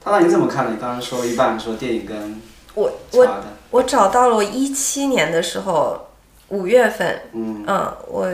[0.03, 0.71] 他那你怎么看呢？
[0.73, 2.41] 你刚刚说一半，说电影跟
[2.73, 6.09] 我我，我找到了我一七年的时候
[6.47, 8.27] 五月份，嗯嗯，我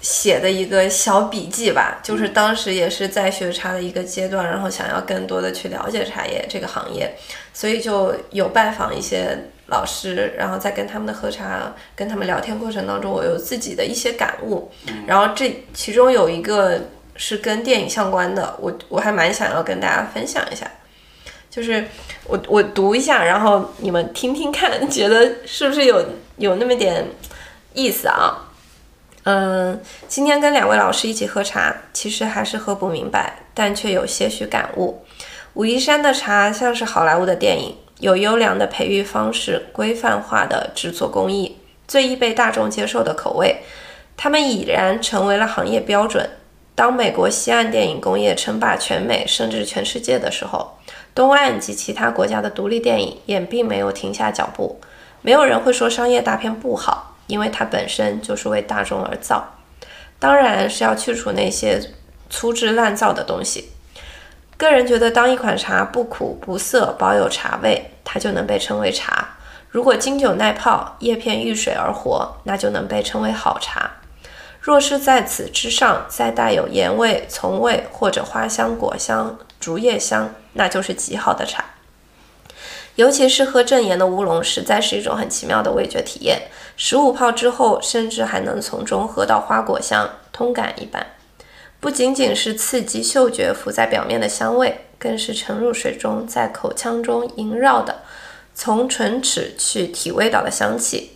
[0.00, 7.16] 写的一个小笔记吧，就是当时也是在学茶的一个阶段，然后想要更多的去了解茶叶这个行业，
[7.52, 14.70] 所以就有拜访一些老师，然后在跟他们的喝茶、跟他们聊天过程当中，我有自己的一些感悟，
[15.06, 16.80] 然后这其中有一个
[17.16, 20.70] 是跟电影相关的，我我还蛮想要跟大家分享一下。
[21.50, 21.84] 就是
[22.24, 26.04] 我我读一下，然后你们听听看，觉得是不是有
[26.36, 27.04] 有那么点
[27.74, 28.47] 意思啊？
[29.30, 35.04] 嗯，今天跟两位老师一起喝茶，其实还是喝不明白，但却有些许感悟。
[35.52, 43.56] 武夷山的茶像是好莱坞的电影，有优良的培育方式，规范化的制作工艺，最易被大众接受的口味，
[44.16, 46.26] 它们已然成为了行业标准。
[46.74, 50.78] 当美国西岸电影工业称霸全美甚至全世界的时候，
[51.14, 54.80] 东岸及其他国家的独立电影也并没有停下脚步。
[55.20, 59.54] 没有人会说商业大片不好，因为它本身就是为大众而造。
[60.18, 61.80] 当然是要去除那些
[62.28, 63.70] 粗制滥造的东西。
[64.56, 69.36] 个人觉得，当一款茶不苦不涩，保有茶味，它就能被称为茶。
[69.70, 73.88] 如果经久耐泡，叶片遇水而活，那就能被称为好茶。
[74.60, 81.64] 若是在此之上再带有盐味、葱味或者花香、果香、竹叶香，那就是极好的茶。
[82.98, 86.48] 尤其是喝正盐的乌龙，实在是一种很奇妙的味觉体验。
[86.76, 91.06] 十五泡之后，甚至还能从中喝到花果香，通感一般。
[91.78, 98.02] 不仅仅是刺激嗅觉浮在表面的香味，更是沉入水中，在口腔中萦绕的，
[98.52, 101.12] 从唇齿去体味到的香气。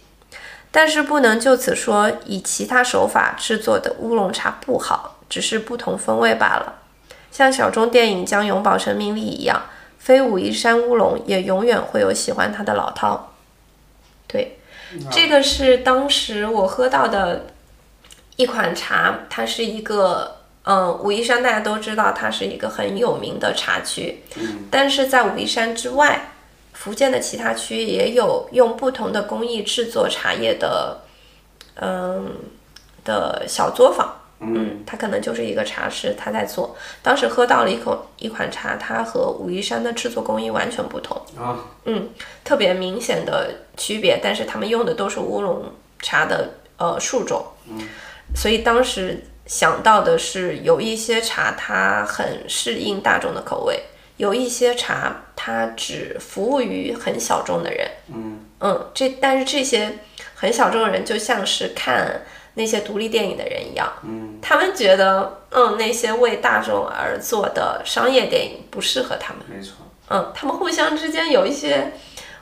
[0.71, 6.75] 但是不能就此说以其他手法制作的乌龙茶不好，只是不同风味罢了。
[7.33, 9.62] 像小众电影将永葆生命力一样，
[10.03, 13.21] 非武夷山乌龙也永远会有喜欢它的老饕。
[14.27, 14.59] 对，
[15.12, 17.47] 这个是当时我喝到的
[18.35, 24.25] 一款茶，它是一个，嗯，武夷山大家都知道它是一个很有名的茶区，
[24.73, 26.33] 但是在武夷山之外，
[26.73, 31.03] 福建的其他区也有用不同的工艺制作茶叶的，
[31.77, 32.35] 嗯
[33.05, 34.22] 的小作坊。
[34.43, 36.77] 嗯，他可能就是一个茶师，他在做。
[37.03, 41.17] 当时喝到了一口一款茶，它和武夷山的制作工艺完全不同。
[41.39, 42.11] 啊，嗯，
[42.45, 47.89] 特别明显的区别，但是他们用的都是乌龙茶的呃树种，嗯，
[48.35, 53.81] 所以当时想到的是有一些茶它很适应大众的口味，
[54.17, 58.39] 有一些茶它只服务于很小众的人，嗯。
[58.65, 59.99] 嗯，这但是这些
[60.37, 62.23] 很小众的人就像是看
[62.55, 69.43] 那些独立电影的人一样，嗯，他们觉得嗯那些为大众而做的商业电影不适合他们。
[69.49, 69.75] 没错，
[70.11, 71.93] 嗯，他们互相之间有一些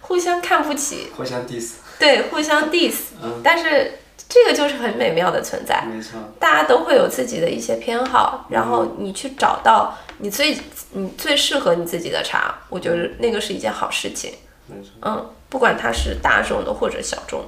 [0.01, 3.41] 互相看不起，互相 diss，对，互相 diss，、嗯。
[3.45, 5.83] 但是这个就是很美妙的存在。
[5.83, 10.59] 没错，大家都会有自己的一些偏好，然后你去找到你最
[10.93, 14.35] 你最适合你自己的茶，我觉得那个是一件好事情。
[14.67, 17.45] 没错，嗯，不管它是大众的或者小众。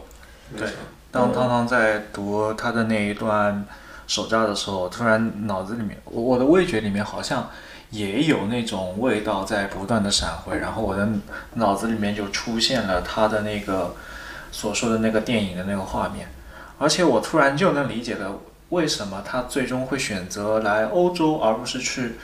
[0.51, 0.69] 没错，
[1.13, 3.65] 当汤汤在读他的那一段
[4.07, 7.51] 手札的时候，突然脑子里面，我我的味觉里面好像
[7.91, 11.07] 也有那种味道在不断的闪回，然后我的
[11.55, 13.95] 脑子里面就出现了他的那个
[14.51, 16.27] 所说的那个电影的那个画面，
[16.79, 22.17] 而且我突然就能理解了为什么他最终会选择来欧洲而不是去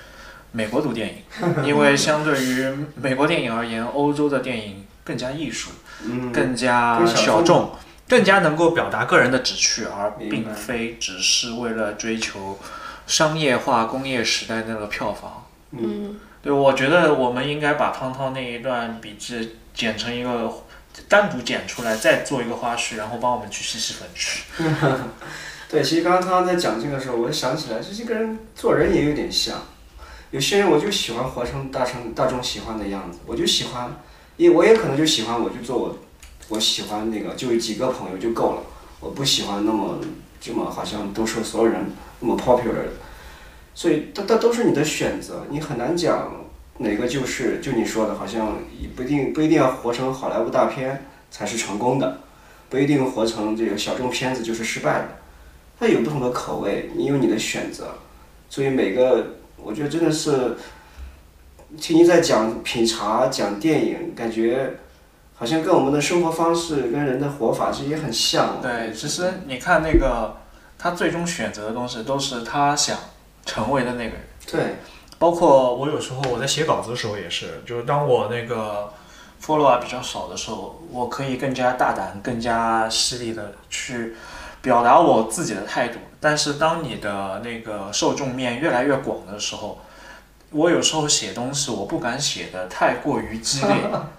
[0.51, 1.15] 美国读电影，
[1.63, 5.71] 因为相对于美国电影而言，欧洲的电影更加艺术。
[6.01, 7.71] 嗯，更加小众小众，
[8.09, 12.59] 更加能够表达个人的旨趣，而并非只是为了追求
[13.07, 15.47] 商业化工业时代那个票房。
[15.73, 20.51] 嗯，对，我觉得我们应该把汤汤那一段笔记剪成一个
[21.09, 24.45] 单独剪出来，再做一个花絮，然后帮我们去吸吸粉去。
[25.69, 29.63] 对，其实刚刚汤汤在讲这个时候，我就想起来，这这个人做人也有点像。
[30.31, 33.95] 有些人我就喜欢活成大成大众喜欢的样子，我就喜欢，
[34.39, 35.99] 也我也可能就喜欢，我就做我
[36.49, 38.63] 我喜欢那个，就有几个朋友就够了。
[39.01, 39.99] 我不喜欢那么
[40.41, 41.85] 这么好像都是所有人
[42.21, 42.93] 那么 popular 的，
[43.75, 46.45] 所以它它都是你的选择，你很难讲
[46.79, 52.21] 哪个就是就你说的，好像也不一定不一定要活成好莱坞大片才是成功的，
[52.69, 55.09] 不一定活成这个小众片子就是失败的。
[55.79, 57.95] 它有不同的口味，你有你的选择，
[58.49, 60.57] 所以每个我觉得真的是
[61.81, 64.75] 听你在讲品茶、讲电影，感觉
[65.39, 68.61] 好像跟我们的生活方式、跟人的活法其实也很像。
[68.61, 70.37] 对，其实你看那个
[70.77, 72.99] 他最终选择的东西，都是他想
[73.47, 74.21] 成为的那个人。
[74.51, 74.61] 对，
[75.19, 78.93] 包括我有时候我在写稿子的时候也是，就是当我那个
[79.41, 84.17] follower 比较少的时候，我可以更加大胆、更加犀利的去
[84.61, 86.01] 表达我自己的态度。
[86.19, 89.79] 但是当你的那个受众面越来越广的时候，
[90.51, 93.77] 我有时候写东西我不敢写的太过于激烈，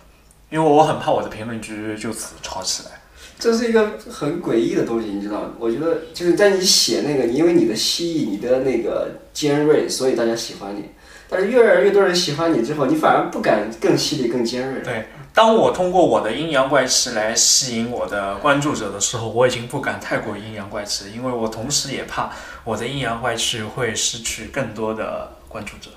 [0.49, 2.91] 因为我很怕我的评论区就此吵起来。
[3.37, 5.51] 这是一个很诡异的东西，你知道吗？
[5.57, 10.89] 我觉得就是在你写那个，你因为你的蜥蜴、你的那个尖锐，所以大家喜欢你。
[11.29, 14.83] 但是越来越多人喜欢你之后，你反而不敢更犀利、更尖锐了。
[14.83, 22.31] 对，当我通过我的阴阳怪气来吸引我的关注者的时候，我已经不敢太过阴阳怪气，因为我同时也怕
[22.65, 25.91] 我的阴阳怪气会失去更多的关注者。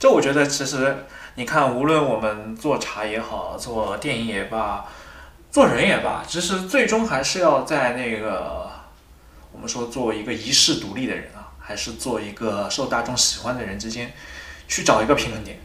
[0.00, 0.96] 这我觉得其实
[1.38, 4.86] 你看，无论我们做茶也好，做电影也罢，
[5.50, 8.70] 做人也罢，其实最终还是要在那个
[9.52, 14.14] 我们说做一个遗世独立的人啊，还是做一个受大众喜欢的人之间
[14.66, 15.60] 去找一个平衡点。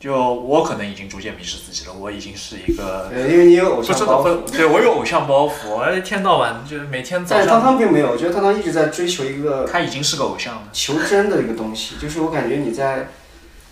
[0.00, 4.50] 就我可能已经逐渐迷失自己了，我已经是一个呃，因为你有偶像包袱。
[4.50, 10.62] 对我有偶像包袱，我一天到晚就是每天早上但是汤上，汤并没有，我觉得汤汤一直在追求一个他已经是个偶像了。
[10.72, 13.10] 求真的一个东西，就是我感觉你在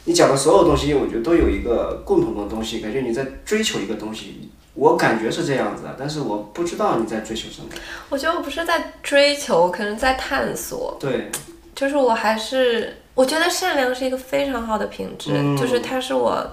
[0.05, 4.51] 你讲的所有东西，我觉得都有一个共同的东西，感觉你在追求一个东西。
[4.75, 7.69] 我感觉是这样子的，但是我不知道你在追求什么。
[8.09, 10.97] 我觉得我不是在追求，可能在探索。
[10.99, 11.29] 对，
[11.75, 16.49] 就是我还是我觉得善良是一个非常好的品质，嗯就是它是我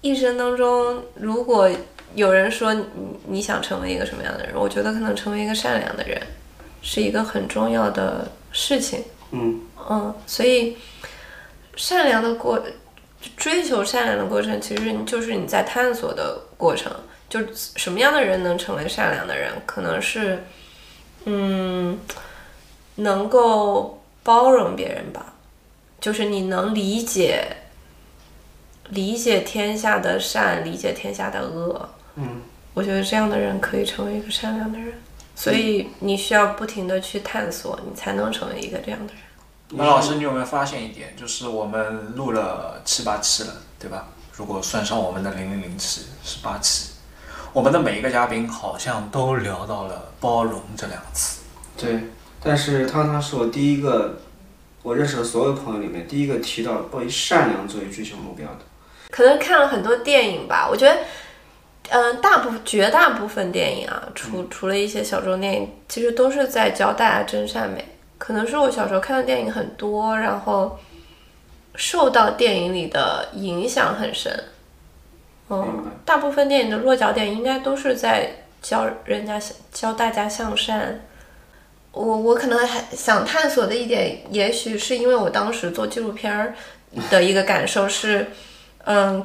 [0.00, 1.70] 一生当中，如果
[2.14, 2.84] 有人说你
[3.28, 6.20] 你想成为一个什么样的人，我觉得可能成为一个善良的人
[6.80, 9.04] 是一个很重要的事情。
[9.32, 10.76] 嗯嗯，所以
[11.78, 12.62] 善良的过
[13.36, 16.92] 追求善良的过程，其实就是你在探索的过程。
[17.30, 20.42] 就什么样的人能成为善良的人，可能是
[21.24, 21.98] 嗯，
[22.96, 25.34] 能够包容别人吧，
[26.00, 27.44] 就是你能理解
[28.88, 31.88] 理解天下的善，理解天下的恶。
[32.16, 32.40] 嗯，
[32.72, 34.94] 我觉得这样的人可以成为一个善良的人。
[35.36, 39.22] 所以你需要不停的去探索，你才能成为一个这样的人。
[39.70, 44.08] 那老师，你有没有发现一点，就是我们录了七八期了，对吧？
[44.32, 46.92] 如果算上我们的零零零期，十八期，
[47.52, 51.42] 我们的每一个嘉宾好像都聊到了包容这两个词。
[51.76, 52.04] 对，
[52.42, 54.20] 但是汤汤是我第一个
[54.82, 58.60] 我认识的所有朋友里面第一个提到关于善良作为追求目标的。
[59.10, 61.00] 可能看了很多电影吧，我觉得，
[61.90, 67.97] 嗯、大部绝大部分电影啊，除除了一些小众电影，其实都是在教大家真善美。
[68.18, 70.78] 可能是我小时候看的电影很多，然后
[71.76, 74.44] 受到电影里的影响很深。
[75.48, 81.00] 嗯，大部分电影的落脚点应该都是在教人家向教大家向善。
[81.92, 86.54] 我我可能还想探索的一点，也许是因为我当时做纪录片儿
[87.10, 88.26] 的一个感受是，
[88.84, 89.24] 嗯，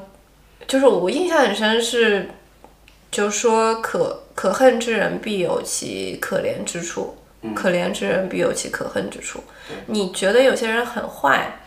[0.65, 2.29] 就是我印象很深是，
[3.11, 7.17] 就说可可恨之人必有其可怜之处，
[7.53, 9.43] 可怜之人必有其可恨之处。
[9.87, 11.59] 你觉得有些人很坏，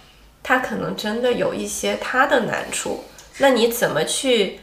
[0.43, 3.05] 他可能真的有一些他的难处，
[3.39, 4.61] 那你怎么去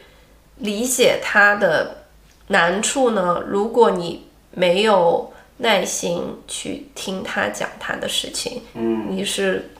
[0.56, 2.04] 理解他的
[2.48, 3.42] 难处呢？
[3.46, 9.70] 如果你没有耐心去听他讲他的事情，嗯，你是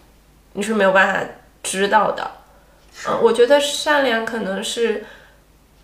[0.53, 1.21] 你是没有办法
[1.63, 2.31] 知道的。
[3.09, 5.05] 嗯，我觉得善良可能是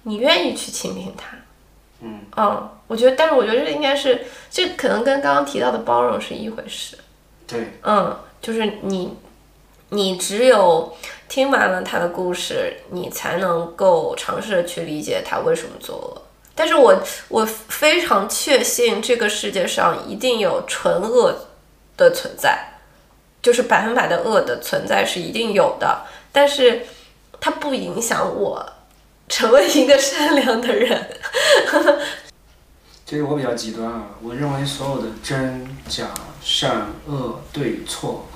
[0.05, 1.37] 你愿意去倾听他。
[2.03, 6.97] 嗯我觉得，但是我觉得这应该是，这可能跟刚刚提到的包容是一回事。
[7.47, 9.17] 对，嗯，就是你，
[9.91, 10.97] 你只有
[11.29, 16.23] 听完了他的故事，你才能够尝试着去理解他为什么作恶。
[16.55, 21.35] 但是我我非常确信这个世界上一定有纯恶
[21.97, 22.73] 的存在，
[23.41, 26.87] 就是百分百的恶的存在是一定有的，但是
[27.41, 28.67] 它不影响我
[29.31, 31.09] 成为一个善良的人。
[33.07, 36.09] 其实我比较极端啊，我认为所有的真假
[36.43, 38.29] 善恶对错，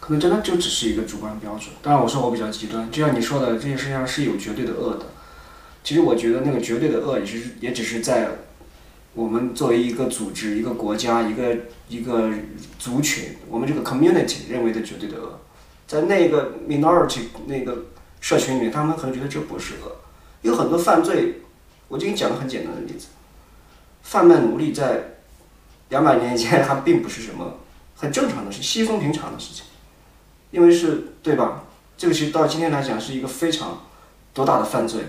[0.00, 1.68] 可能真的就只是一个主观标准。
[1.82, 5.06] 当然，我说我比较极端，就像你说的，这件事情上是有绝对的恶的。
[5.84, 8.28] 其实我觉得那个绝对的恶，也是也只是在
[9.14, 11.56] 我们作为一个组织、一个国家、一个
[11.88, 12.30] 一个
[12.78, 15.40] 族群，我们这个 community 认为的绝对的恶，
[15.86, 17.86] 在那个 minority 那个
[18.20, 19.96] 社群里面，他们可能觉得这不是恶。
[20.42, 21.40] 有很多犯罪，
[21.88, 23.08] 我就给你讲个很简单的例子。
[24.02, 25.02] 贩卖奴隶在
[25.88, 27.58] 两百年以前还并不是什么
[27.96, 29.64] 很正常的事，稀松平常的事情，
[30.50, 31.64] 因为是对吧？
[31.96, 33.82] 这个其实到今天来讲是一个非常
[34.34, 35.02] 多大的犯罪，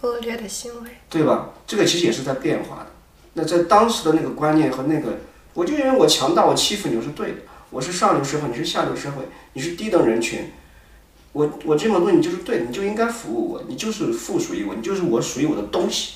[0.00, 0.90] 恶劣的行为。
[1.10, 1.50] 对吧？
[1.66, 2.86] 这个其实也是在变化的。
[3.34, 5.18] 那在当时的那个观念和那个，
[5.54, 7.38] 我就认为我强大，我欺负你我是对的。
[7.70, 9.22] 我是上流社会，你是下流社会，
[9.52, 10.50] 你是低等人群，
[11.38, 16.14] 我我这么做你就是对的，你就应该服务我，你就是附属于我，你就是我属于我的东西。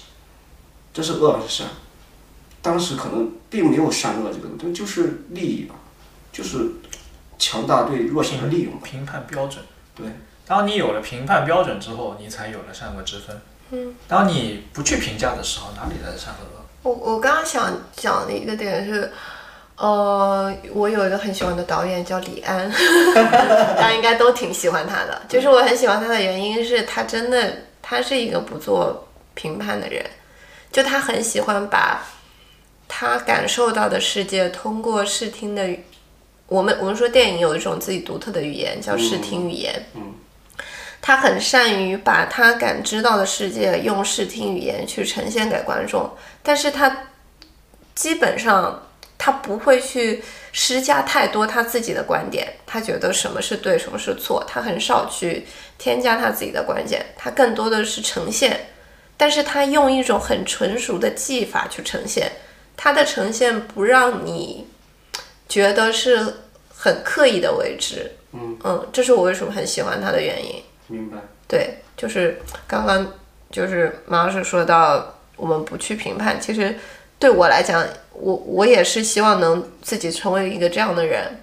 [0.93, 1.69] 这是恶还是善？
[2.61, 5.77] 当时可能并没有善恶这个东西，就是利益吧，
[6.33, 6.69] 就是
[7.39, 8.81] 强大对弱小的利用吧。
[8.83, 9.65] 评判标准。
[9.95, 10.07] 对，
[10.45, 13.41] 当你有了评判标准之后，你才有了善恶之分。
[13.71, 16.65] 嗯，当你不去评价的时候，哪里来的善和恶？
[16.83, 19.13] 我我刚刚想讲的一个点是，
[19.83, 22.71] 呃，我有一个很喜欢的导演叫李安，
[23.77, 25.23] 大家应该都挺喜欢他的。
[25.29, 27.53] 就是我很喜欢他的原因是他真的
[27.83, 30.01] 他是一个不做评判的人，
[30.71, 32.01] 就他很喜欢把
[32.87, 35.85] 他感受到的世界通过视听的语，
[36.47, 40.15] 我们我们说电影有一种自己独特的语言叫视听语言，嗯。
[41.01, 46.09] 他很善于把他感知到的世界用视听语言去呈现给观众，
[46.41, 47.09] 但是他
[47.97, 48.81] 基本上
[49.25, 50.21] 他不会去
[50.51, 55.47] 施加太多他自己的观点，他觉得什么是对，什么是错，他很少去
[55.79, 58.71] 添加他自己的观点，他更多的是呈现，
[59.17, 62.33] 但是他用一种很纯熟的技法去呈现，
[62.77, 64.67] 他的呈现不让你
[65.49, 66.39] 觉得是
[66.75, 70.61] 很刻意的为之，嗯嗯，这是我为什么很喜欢他的原因。
[70.89, 71.19] 明白。
[71.47, 73.07] 对，就是刚刚
[73.53, 76.41] 就是马老师说到，我们不去评判。
[76.41, 76.77] 其实
[77.21, 77.87] 对我来讲，
[78.23, 81.41] 我我也是希望能自己成为一个这样的人。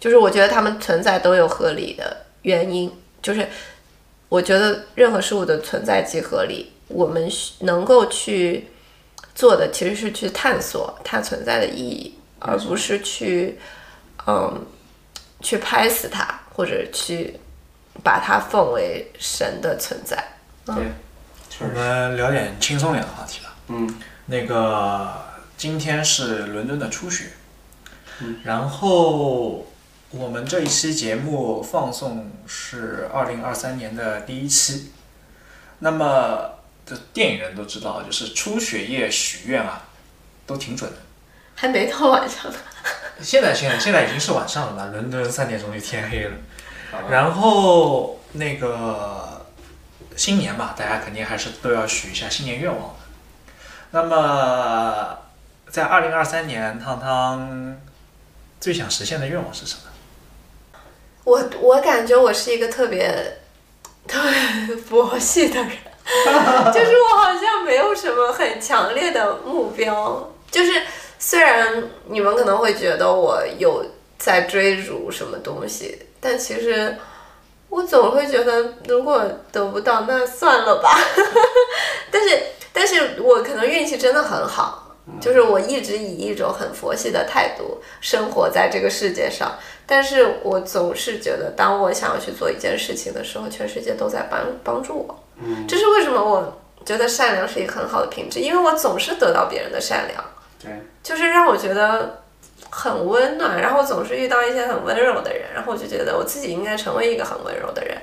[0.00, 3.48] 就是我觉得他们存在都有合理的原因，就是
[4.28, 6.72] 我觉得任何事物的存在即合理。
[6.88, 8.68] 我们需能够去
[9.34, 13.58] 做的其实是去探索它存在的意义，而不是去
[14.26, 14.66] 嗯
[15.40, 17.40] 去拍死它，或者去
[18.04, 20.16] 把它奉为神的存在。
[20.66, 20.74] 对，
[21.60, 21.66] 我。
[21.74, 23.56] 们聊点轻松点的话题吧。
[23.68, 25.10] 嗯那个
[25.56, 27.30] 今天是伦敦的初雪，
[28.20, 29.66] 嗯然后
[30.10, 34.92] 我们这一期节目放送是二零二三年的第一期。
[35.78, 36.50] 那么，
[36.84, 39.82] 这电影人都知道，就是初雪夜许愿啊，
[40.46, 40.96] 都挺准的。
[41.54, 42.58] 还没到晚上呢。
[43.20, 46.32] 现在现在现在已经是晚上了吧，伦敦三点钟就天黑了。
[47.10, 49.46] 然后那个
[50.16, 52.94] 新年嘛，大家肯定还是都要许一下新年愿望的。
[53.92, 54.85] 那么
[55.76, 57.76] 在二零二三年，汤汤
[58.58, 60.80] 最想实现的愿望是什么？
[61.24, 63.40] 我我感觉我是一个特别
[64.08, 65.68] 特别佛系的人，
[66.72, 70.32] 就是我好像没有什么很强烈的目标。
[70.50, 70.80] 就是
[71.18, 73.84] 虽然你们可能会觉得我有
[74.16, 76.96] 在追逐什么东西，但其实
[77.68, 79.22] 我总会觉得，如果
[79.52, 80.98] 得不到，那算了吧。
[82.10, 84.85] 但是，但是我可能运气真的很好，
[85.20, 89.56] 就是我一直以一种很佛系的态度生活在这个世界上。
[89.86, 95.24] 但是我总是觉得，当我想要去做一件事情的时候，全世界都在帮帮助我。
[95.40, 100.24] 嗯，这是为什么我觉得善良是一个很好的品质，因为我总是得到别人的善良，
[100.60, 100.70] 对，
[101.02, 102.22] 就是让我觉得
[102.70, 107.96] 很温暖，然后总是遇到一些很温柔的人，然后我就觉得我自己应该成为一个很温柔的人，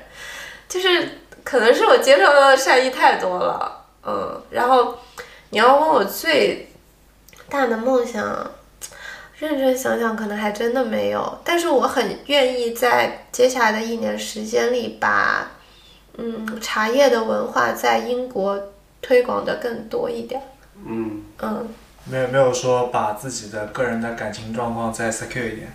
[0.70, 4.98] 就是可能是我接受到的善意太多了，嗯，然后
[5.50, 6.73] 你要问我最
[7.54, 8.50] 大的梦想，
[9.38, 15.52] 认真想想，可能还真的没有，但是我很愿意在接下来的一年时间里把，
[16.18, 18.60] 嗯，茶叶的文化在英国
[19.04, 20.42] 推广的更多一点，
[20.84, 21.70] 嗯，嗯。
[22.06, 25.72] 没有没有说把自己的个人的感情状况再 secure 一点。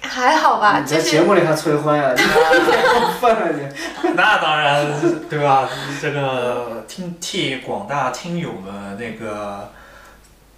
[0.00, 2.12] 还好吧，你就节目里还催婚呀？
[2.18, 4.12] 你过分了你。
[4.16, 4.84] 那当然，
[5.30, 5.68] 对吧？
[6.02, 9.72] 这个听替广大听友们那个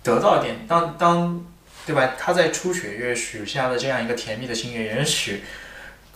[0.07, 1.45] 得到一点，当当
[1.87, 2.15] 对吧？
[2.19, 5.43] 他在初雪月许下的这样一个甜蜜的心愿，也许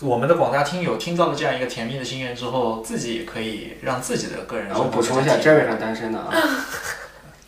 [0.00, 6.32] 我们的广大听友听到了这样一个甜蜜的心愿之后，自己也可以让自己的个人然后补充一下更加甜蜜，Jerry 是单身的啊。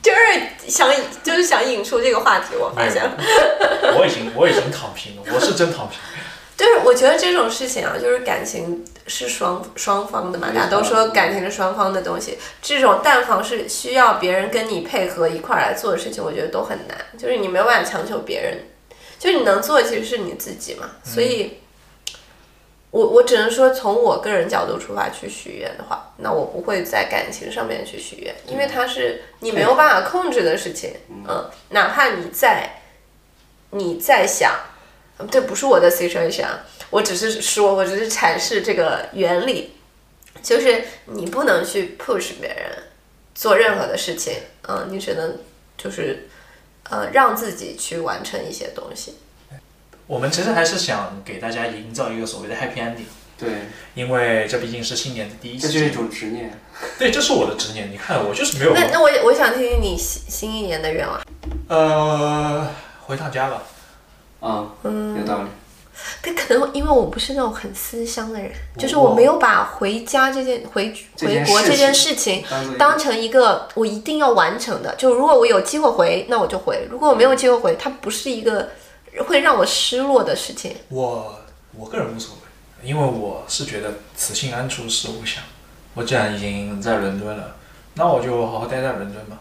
[0.03, 0.91] 就是想
[1.23, 3.17] 就是想引出这个话题，我发现了。
[3.97, 5.99] 我已经我已经躺平了，我是真躺平。
[6.57, 12.39] 就是我觉得这种事情啊，就是感情是双双方的嘛，大家都说感情是双方的东西。
[12.61, 16.97] 这种但凡是需要别人跟你配合一块儿来做的事情，我觉得都很难。
[17.19, 18.59] 就是你没有办法强求别人，
[19.19, 20.91] 就是你能做其实是你自己嘛。
[21.05, 21.59] 所以，
[22.91, 30.95] 我我只能说从我个人角度出发去许愿的话，那我不会在感情上面去许愿，因为它是你没有办法控制的事情。
[31.09, 32.83] 嗯，哪怕你在
[33.71, 34.53] 你在想，
[35.31, 36.47] 这不是我的 situation，
[36.93, 39.71] 我只是说，我只是阐释这个原理，
[40.43, 42.85] 就是你不能去 push 别人
[43.35, 44.35] 做任何的事情，
[44.69, 45.39] 嗯，你只能
[45.79, 46.29] 就是
[46.91, 49.15] 呃让自己去完成一些东西。
[50.07, 53.07] 我们其实还是想给大家营造一个所谓的 happy ending，
[53.39, 53.49] 对，
[53.95, 55.67] 因为这毕竟是新年的第一期。
[55.67, 56.61] 这就是一种执念。
[56.99, 57.91] 对，这是我的执念。
[57.91, 58.75] 你看，我就是没有。
[58.75, 61.19] 那那我我想听听你新新一年的愿望。
[61.69, 62.71] 呃，
[63.01, 63.63] 回趟家吧。
[64.41, 65.49] 啊，嗯，有道理。
[66.21, 72.45] 但可能因为我不是那种很思乡的人，就是我没有把回家这件回回国这件事情
[72.79, 74.95] 当成一个我一定要完成的。
[74.97, 78.71] 就如果我有机会回，那我就回；如果我没有机会回，它不是一个
[79.27, 80.77] 会让我失落的事情。
[80.89, 81.39] 我
[81.77, 85.43] 我个人无所谓，因为我是觉得此心安处是吾乡。
[85.95, 87.57] 我既然已经在伦敦了，
[87.95, 89.39] 那我就好好待在伦敦吧。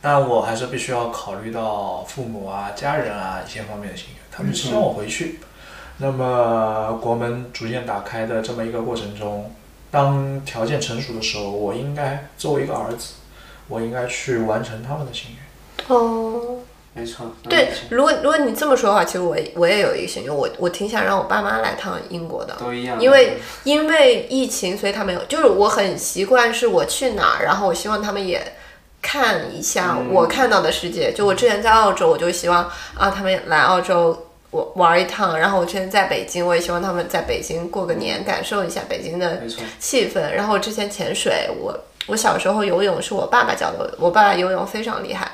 [0.00, 5.38] 但我还是必须要考虑到父母啊、家人啊一些方面的心愿，他们希望我回去。
[5.98, 9.54] 那么国门逐渐打开的这么一个过程中，
[9.90, 13.14] 当条件成熟的时候，我应该作为一个儿子，
[13.68, 15.86] 我应该去完成他们的心愿。
[15.86, 16.56] 哦，
[16.94, 17.26] 没错。
[17.48, 22.56] 对，如果如果你这么说的话，其实我我也有一个心愿，我我挺想让我爸妈来趟英国的。
[22.58, 23.00] 都一样。
[23.00, 28.54] 因为因为疫情，所以他们有，就是我很习惯是我去哪儿，然后我希望他们也
[29.00, 31.12] 看一下我看到的世界。
[31.12, 32.64] 就我之前在澳洲，我就希望
[32.96, 34.28] 啊，他们来澳洲。
[34.52, 39.42] 我玩一趟，然后我之前在北京，我也希望他们在北京过个年，感受一下北京的
[39.80, 40.30] 气氛。
[40.30, 41.74] 然后之前潜水，我
[42.06, 45.32] 我小时候游泳是我爸爸教的，我爸爸游泳非常厉害，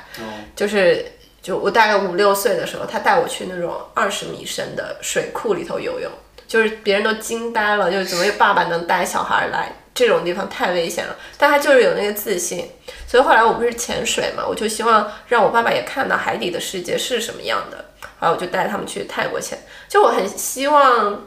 [0.55, 1.05] 就是
[1.41, 6.09] 就我大概五六岁的时候，他带我去那种二十米深的水库里头游泳，
[6.47, 12.71] 就是别人都惊呆了，就是怎么爸爸能带小孩来这种地方太危险了，但他就是有那个自信，
[13.05, 17.83] 所以后来我不是潜水嘛，我就希望让我爸爸也看到海底的世界是什么样的。
[18.19, 19.57] 然后我就带他们去泰国潜，
[19.87, 21.23] 就我很希望，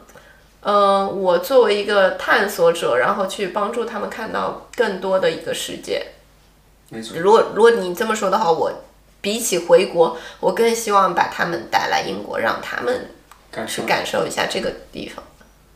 [0.61, 6.05] 嗯，我作为一个探索者，然后去帮助他们看到更多的一个世界。
[6.89, 7.17] 没错。
[7.17, 8.71] 如果如果你这么说的话，我
[9.21, 13.09] 比起回国，我更希望把他们带来英国，让他们
[13.67, 15.23] 去感受一下这个地方。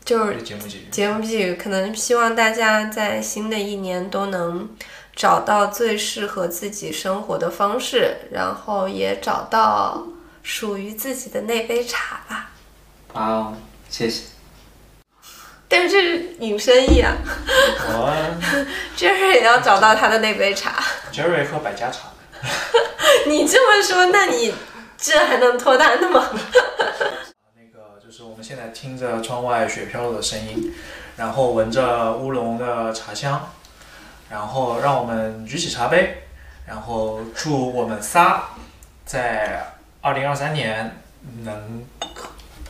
[0.06, 4.70] 就是节目寄语，节目寄语，可能希望大家在新的一年都能
[5.16, 10.06] 找到最适合自己生活的方式，然后也找到。
[10.48, 12.52] 属于自己的那杯茶吧。
[13.12, 13.54] 好，
[13.90, 14.24] 谢谢。
[15.68, 17.18] 但是这是引申义啊。
[18.96, 20.82] Jerry 也要找到他的那杯茶。
[21.12, 22.08] Jerry 喝百家茶。
[23.28, 24.54] 你这么说，那你
[24.98, 26.30] 这还能脱单的吗？
[27.54, 30.74] 那个就是我们现在听着窗外雪飘落的声音，
[31.18, 33.52] 然后闻着乌龙的茶香，
[34.30, 36.24] 然后让我们举起茶杯，
[36.66, 38.52] 然后祝我们仨
[39.06, 39.74] 在。
[40.08, 40.90] 二零二三年
[41.44, 41.84] 能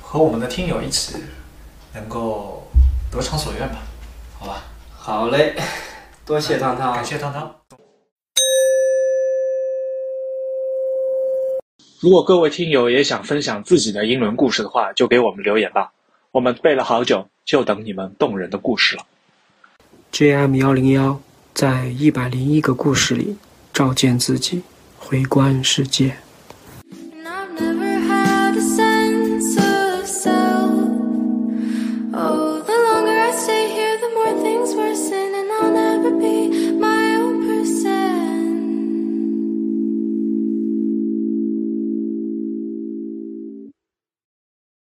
[0.02, 1.18] 和我们的听友一起
[1.94, 2.68] 能够
[3.12, 3.76] 得偿所愿吧，
[4.40, 4.64] 好吧。
[4.98, 5.56] 好嘞，
[6.26, 7.56] 多谢汤汤，感谢汤汤。
[12.00, 15.92] 如果各位听友也想分享自己的英伦故事的话，就给我们留言吧，
[16.32, 19.06] 我们背了好久，就等你们动人的故事了。
[20.12, 21.22] JM 幺零幺
[21.54, 23.38] 在一百零一个故事里
[23.72, 24.64] 照见自己，
[24.98, 26.18] 回观世界。